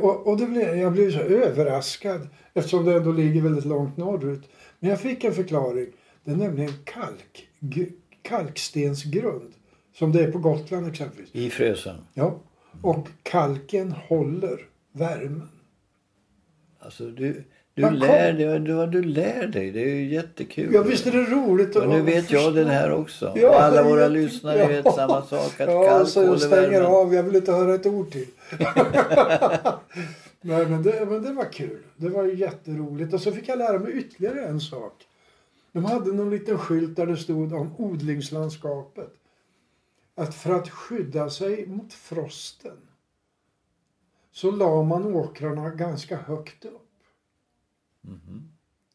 Och, 0.00 0.26
och 0.26 0.38
det 0.38 0.46
blev, 0.46 0.76
jag 0.76 0.92
blev 0.92 1.10
så 1.10 1.18
överraskad 1.18 2.28
eftersom 2.54 2.84
det 2.84 2.96
ändå 2.96 3.12
ligger 3.12 3.42
väldigt 3.42 3.64
långt 3.64 3.96
norrut. 3.96 4.48
Men 4.78 4.90
jag 4.90 5.00
fick 5.00 5.24
en 5.24 5.34
förklaring. 5.34 5.86
Det 6.24 6.30
är 6.30 6.36
nämligen 6.36 6.72
kalk, 6.84 7.48
kalkstensgrund. 8.22 9.52
Som 9.92 10.12
det 10.12 10.24
är 10.24 10.32
på 10.32 10.38
Gotland 10.38 10.88
exempelvis. 10.88 11.30
I 11.34 11.50
Frösön. 11.50 11.96
Ja. 12.14 12.40
Och 12.82 13.08
kalken 13.22 13.92
håller 13.92 14.60
värmen. 14.92 15.48
Alltså 16.78 17.10
du, 17.10 17.44
du, 17.76 17.82
Man 17.82 17.98
lär 17.98 18.32
dig, 18.32 18.60
du, 18.60 18.86
du 18.86 19.02
lär 19.02 19.46
dig. 19.46 19.70
Det 19.70 19.80
är 19.80 19.94
ju 19.94 20.14
jättekul. 20.14 20.74
Ja, 20.74 20.82
visst 20.82 21.06
är 21.06 21.12
det 21.12 21.24
roligt 21.24 21.76
Och 21.76 21.88
nu 21.88 22.02
vet 22.02 22.30
jag 22.30 22.54
den 22.54 22.68
här 22.68 22.92
också. 22.92 23.32
Ja, 23.36 23.48
och 23.48 23.62
alla 23.62 23.82
det 23.82 23.88
våra 23.88 24.08
lyssnare 24.08 24.58
ja. 24.58 24.68
vet 24.68 24.94
samma 24.94 25.22
sak. 25.22 25.60
Att 25.60 25.68
Ja, 25.68 26.06
så 26.06 26.22
jag 26.22 26.40
stänger 26.40 26.70
värmen. 26.70 26.86
av. 26.86 27.14
Jag 27.14 27.22
vill 27.22 27.36
inte 27.36 27.52
höra 27.52 27.74
ett 27.74 27.86
ord 27.86 28.10
till. 28.10 28.26
Nej, 30.40 30.66
men 30.66 30.82
det, 30.82 31.06
men 31.10 31.22
det 31.22 31.32
var 31.32 31.52
kul. 31.52 31.82
Det 31.96 32.08
var 32.08 32.24
jätteroligt. 32.24 33.14
Och 33.14 33.20
så 33.20 33.32
fick 33.32 33.48
jag 33.48 33.58
lära 33.58 33.78
mig 33.78 33.92
ytterligare 33.92 34.40
en 34.40 34.60
sak. 34.60 34.92
De 35.72 35.84
hade 35.84 36.12
någon 36.12 36.30
liten 36.30 36.58
skylt 36.58 36.96
där 36.96 37.06
det 37.06 37.16
stod 37.16 37.52
om 37.52 37.74
odlingslandskapet. 37.78 39.12
Att 40.14 40.34
för 40.34 40.54
att 40.54 40.68
skydda 40.68 41.30
sig 41.30 41.66
mot 41.66 41.92
frosten 41.92 42.76
så 44.32 44.50
la 44.50 44.82
man 44.82 45.06
åkrarna 45.06 45.70
ganska 45.70 46.16
högt 46.16 46.64
upp. 46.64 46.85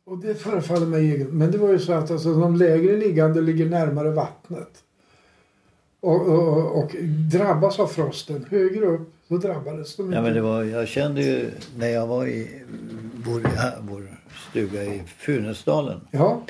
Och 0.06 0.18
det 0.18 0.36
förefaller 0.36 0.86
mig 0.88 1.12
egen. 1.12 1.28
Men 1.28 1.52
det 1.52 1.58
var 1.58 1.70
ju 1.70 1.80
så 1.80 1.94
att 1.94 2.12
alltså, 2.12 2.34
de 2.34 2.56
lägre 2.56 2.98
liggande 2.98 3.42
ligger 3.42 3.66
närmare 3.70 4.12
vattnet. 4.12 4.84
Och, 6.00 6.22
och, 6.28 6.84
och 6.84 6.92
drabbas 7.32 7.80
av 7.80 7.88
frosten 7.88 8.46
högre 8.50 8.86
upp 8.86 9.14
så 9.28 9.38
drabbades 9.38 9.96
de 9.96 10.02
Ja, 10.14 10.20
inte. 10.20 10.22
men 10.22 10.34
det 10.34 10.42
var, 10.42 10.64
jag 10.64 10.88
kände 10.88 11.22
ju 11.24 11.50
när 11.78 11.88
jag 11.88 12.08
var 12.08 12.28
i 12.28 12.62
vår, 13.26 13.42
ja, 13.56 13.72
vår 13.82 14.08
stuga 14.50 14.84
i 14.84 15.02
Funäsdalen. 15.18 16.02
Ja, 16.12 16.42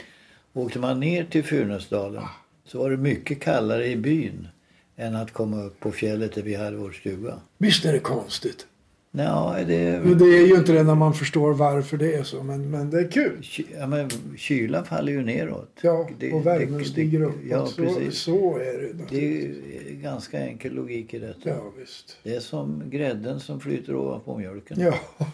Åkte 0.54 0.80
man 0.80 1.00
ner 1.00 1.24
till 1.26 1.44
Funäsdalen 1.44 2.24
så 2.66 2.80
var 2.80 2.90
det 2.92 2.98
mycket 2.98 3.40
kallare 3.42 3.88
i 3.88 3.96
byn 3.96 4.48
än 4.96 5.16
att 5.16 5.32
komma 5.32 5.64
upp 5.64 5.80
på 5.80 5.92
fjället 5.92 6.36
där 6.36 6.42
vi 6.42 6.56
hade 6.56 6.78
vår 6.78 6.92
stuga. 6.92 7.34
visst 7.58 7.86
är 7.86 7.94
det 7.94 8.00
konstigt. 8.00 8.68
Nej, 9.14 9.66
det, 9.66 10.02
Men 10.04 10.18
det 10.18 10.26
är 10.26 10.46
ju 10.48 10.56
inte 10.56 10.72
det 10.74 10.84
när 10.84 10.96
man 10.96 11.14
förstår 11.14 11.54
varför 11.54 11.98
det 11.98 12.14
är 12.14 12.24
så. 12.24 12.44
Men, 12.44 12.72
men 12.72 12.90
det 12.90 13.00
är 13.00 13.12
kul. 13.12 13.46
Ja, 13.80 13.88
men 13.88 14.10
kylan 14.38 14.86
faller 14.86 15.12
ju 15.12 15.24
neråt. 15.24 15.70
Ja, 15.82 16.10
Det- 16.20 16.32
och 16.34 16.46
värmen 16.46 16.80
det- 16.80 16.86
stiger 16.86 17.22
upp. 17.22 17.36
Ja, 17.50 17.66
så, 17.66 17.82
precis. 17.82 18.18
så 18.18 18.58
är 18.58 18.82
det 18.82 18.94
Det 19.10 19.42
är 19.46 19.94
ganska 19.94 20.40
enkel 20.40 20.74
logik 20.74 21.14
i 21.14 21.20
detta. 21.20 21.50
Ja, 21.50 21.64
visst. 21.80 22.18
Det 22.24 22.36
är 22.36 22.40
som 22.40 22.84
grädden 22.90 23.40
som 23.40 23.60
flyter 23.60 23.96
ovanpå 23.96 24.38
mjölken. 24.38 24.80
Ja, 24.80 24.94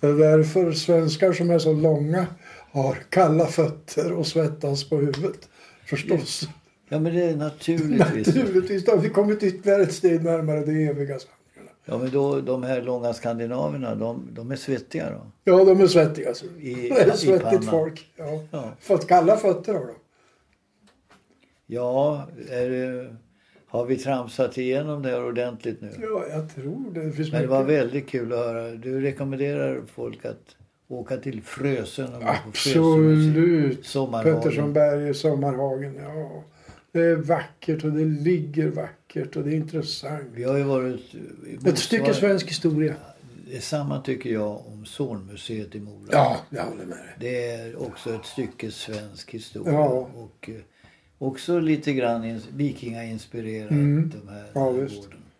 det 0.00 0.06
är 0.06 0.12
därför 0.12 0.72
svenskar 0.72 1.32
som 1.32 1.50
är 1.50 1.58
så 1.58 1.72
långa 1.72 2.26
har 2.72 2.96
kalla 3.08 3.46
fötter 3.46 4.12
och 4.12 4.26
svettas 4.26 4.88
på 4.88 4.96
huvudet. 4.96 5.48
Förstås. 5.84 6.48
Ja, 6.88 6.98
men 7.00 7.14
det 7.14 7.22
är 7.22 7.36
naturligtvis. 7.36 8.26
Naturligtvis. 8.36 8.84
Då 8.84 8.92
har 8.92 8.98
vi 8.98 9.08
kommit 9.08 9.42
ytterligare 9.42 9.82
ett 9.82 9.92
steg 9.92 10.24
närmare 10.24 10.64
det 10.64 10.72
eviga. 10.86 11.18
Ja, 11.88 11.98
men 11.98 12.10
då, 12.10 12.40
de 12.40 12.62
här 12.62 12.82
långa 12.82 13.12
skandinaverna, 13.12 13.94
de, 13.94 14.28
de 14.32 14.50
är 14.50 14.56
svettiga 14.56 15.10
då. 15.10 15.26
Ja, 15.44 15.64
de 15.64 15.80
är 15.80 15.86
svettiga. 15.86 16.28
Alltså. 16.28 16.46
I, 16.46 16.74
Det 16.88 17.00
är 17.00 17.14
i 17.14 17.16
svettigt 17.16 17.42
pannan. 17.42 17.62
folk. 17.62 18.06
Ja. 18.16 18.42
Ja, 18.50 18.72
Fått 18.80 19.06
kalla 19.08 19.36
fötter 19.36 19.74
har 19.74 19.80
de. 19.86 19.94
ja 21.66 22.26
det, 22.48 23.06
har 23.66 23.86
vi 23.86 23.96
tramsat 23.96 24.58
igenom 24.58 25.02
det 25.02 25.08
här 25.10 25.24
ordentligt 25.24 25.80
nu? 25.80 25.90
Ja, 26.02 26.24
jag 26.30 26.54
tror 26.54 26.90
det. 26.94 27.00
det 27.10 27.32
Men 27.32 27.40
det 27.42 27.46
var 27.46 27.64
mycket. 27.64 27.78
väldigt 27.78 28.08
kul 28.08 28.32
att 28.32 28.38
höra. 28.38 28.70
Du 28.70 29.00
rekommenderar 29.00 29.80
folk 29.94 30.24
att 30.24 30.56
åka 30.88 31.16
till 31.16 31.42
Frösön 31.42 32.14
och 32.14 32.22
Absolut. 32.48 33.86
Sommarhagen. 33.86 34.40
Pettersson 34.42 34.72
Berg, 34.72 35.14
Sommarhagen. 35.14 35.94
Ja. 36.02 36.44
Det 36.92 37.00
är 37.00 37.16
vackert 37.16 37.84
och 37.84 37.90
det 37.92 38.04
ligger 38.04 38.68
vackert 38.68 38.95
och 39.16 39.44
det 39.44 39.50
är 39.50 39.54
intressant. 39.56 40.22
Vi 40.34 40.44
har 40.44 40.56
ju 40.56 40.62
varit... 40.62 41.00
Ett 41.66 41.78
stycke 41.78 42.14
svensk 42.14 42.50
historia. 42.50 42.94
Det 43.50 43.56
är 43.56 43.60
samma 43.60 44.00
tycker 44.00 44.30
jag 44.30 44.62
om 44.66 44.84
Zornmuseet 44.86 45.74
i 45.74 45.80
Mora. 45.80 46.08
Ja, 46.10 46.36
jag 46.50 46.64
håller 46.64 46.84
med 46.84 46.96
dig. 46.96 47.14
Det 47.20 47.50
är 47.50 47.82
också 47.82 48.14
ett 48.14 48.24
stycke 48.24 48.70
svensk 48.70 49.30
historia. 49.30 49.72
Ja. 49.72 50.08
Och 50.14 50.50
eh, 50.50 50.56
också 51.18 51.58
lite 51.60 51.92
grann 51.92 52.24
ins- 52.24 52.48
vikingainspirerat. 52.56 53.70
Mm. 53.70 54.12
De 54.22 54.28
här, 54.28 54.44
Ja, 54.52 54.60
gården. 54.70 54.90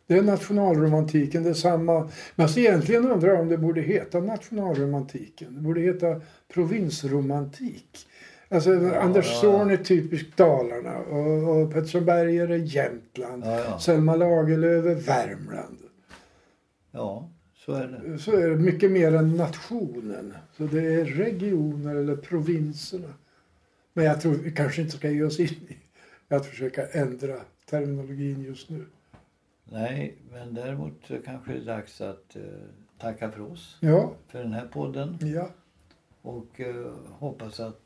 Det 0.07 0.15
är 0.15 0.23
nationalromantiken, 0.23 1.43
det 1.43 1.51
är 1.51 1.55
samma. 1.55 2.11
Men 2.35 2.49
egentligen 2.59 3.11
undrar 3.11 3.29
jag 3.29 3.41
om 3.41 3.49
det 3.49 3.59
borde 3.59 3.81
heta 3.81 4.21
nationalromantiken. 4.21 5.55
Det 5.55 5.61
borde 5.61 5.81
heta 5.81 6.21
provinsromantik. 6.55 8.07
Alltså 8.57 8.75
Ja, 8.75 9.01
Anders 9.01 9.27
ja. 9.35 9.41
Zorn 9.41 9.71
är 9.71 9.77
typiskt 9.77 10.37
Dalarna 10.37 10.99
och, 10.99 11.57
och 11.63 11.73
Pettersson 11.73 12.05
Berger 12.05 12.49
är 12.49 12.57
Jämtland. 12.57 13.43
Ja, 13.47 13.61
ja. 13.61 13.79
Selma 13.79 14.17
Lagerlöf 14.17 14.85
är 14.87 14.95
Värmland. 15.07 15.79
Ja, 16.91 17.29
så 17.57 17.73
är 17.73 17.87
det. 17.87 18.19
Så 18.19 18.33
är 18.37 18.49
det 18.51 18.57
mycket 18.57 18.91
mer 18.91 19.15
än 19.15 19.37
nationen. 19.37 20.35
Så 20.57 20.63
det 20.65 20.95
är 20.95 21.05
regioner 21.05 21.95
eller 21.97 22.17
provinserna. 22.17 23.15
Men 23.93 24.05
jag 24.05 24.21
tror 24.21 24.33
vi 24.35 24.51
kanske 24.53 24.83
inte 24.83 24.97
ska 24.97 25.11
ge 25.11 25.23
oss 25.23 25.41
in 25.41 25.47
i 25.69 25.77
att 26.35 26.47
försöka 26.47 26.87
ändra 26.87 27.35
terminologin 27.71 28.43
just 28.45 28.71
nu. 28.71 28.85
Nej, 29.65 30.17
men 30.33 30.55
däremot 30.55 31.11
kanske 31.25 31.53
det 31.53 31.59
är 31.59 31.65
dags 31.65 32.01
att 32.01 32.37
eh, 32.37 32.43
tacka 33.01 33.31
för 33.31 33.41
oss, 33.53 33.77
Ja, 33.81 34.13
för 34.29 34.39
den 34.39 34.53
här 34.53 34.67
podden. 34.67 35.19
ja, 35.21 35.49
Och 36.23 36.61
eh, 36.61 36.93
hoppas 37.19 37.61
att 37.61 37.81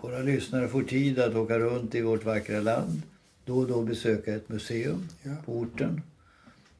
våra 0.00 0.18
lyssnare 0.18 0.68
får 0.68 0.82
tid 0.82 1.18
att 1.18 1.34
åka 1.34 1.58
runt 1.58 1.94
i 1.94 2.02
vårt 2.02 2.24
vackra 2.24 2.60
land. 2.60 3.02
Då 3.44 3.58
och 3.58 3.66
då 3.66 3.82
besöka 3.82 4.34
ett 4.34 4.48
museum 4.48 5.08
ja, 5.22 5.30
på 5.46 5.52
orten. 5.52 6.02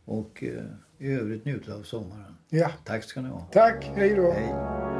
Och 0.04 0.44
eh, 0.44 0.64
i 0.98 1.12
övrigt 1.12 1.44
njuta 1.44 1.74
av 1.74 1.82
sommaren. 1.82 2.34
ja. 2.48 2.70
Tack 2.84 3.04
ska 3.04 3.20
ni 3.20 3.28
ha. 3.28 3.48
Tack, 3.52 3.84
hej 3.94 4.14
då. 4.14 4.32
Hej. 4.32 4.93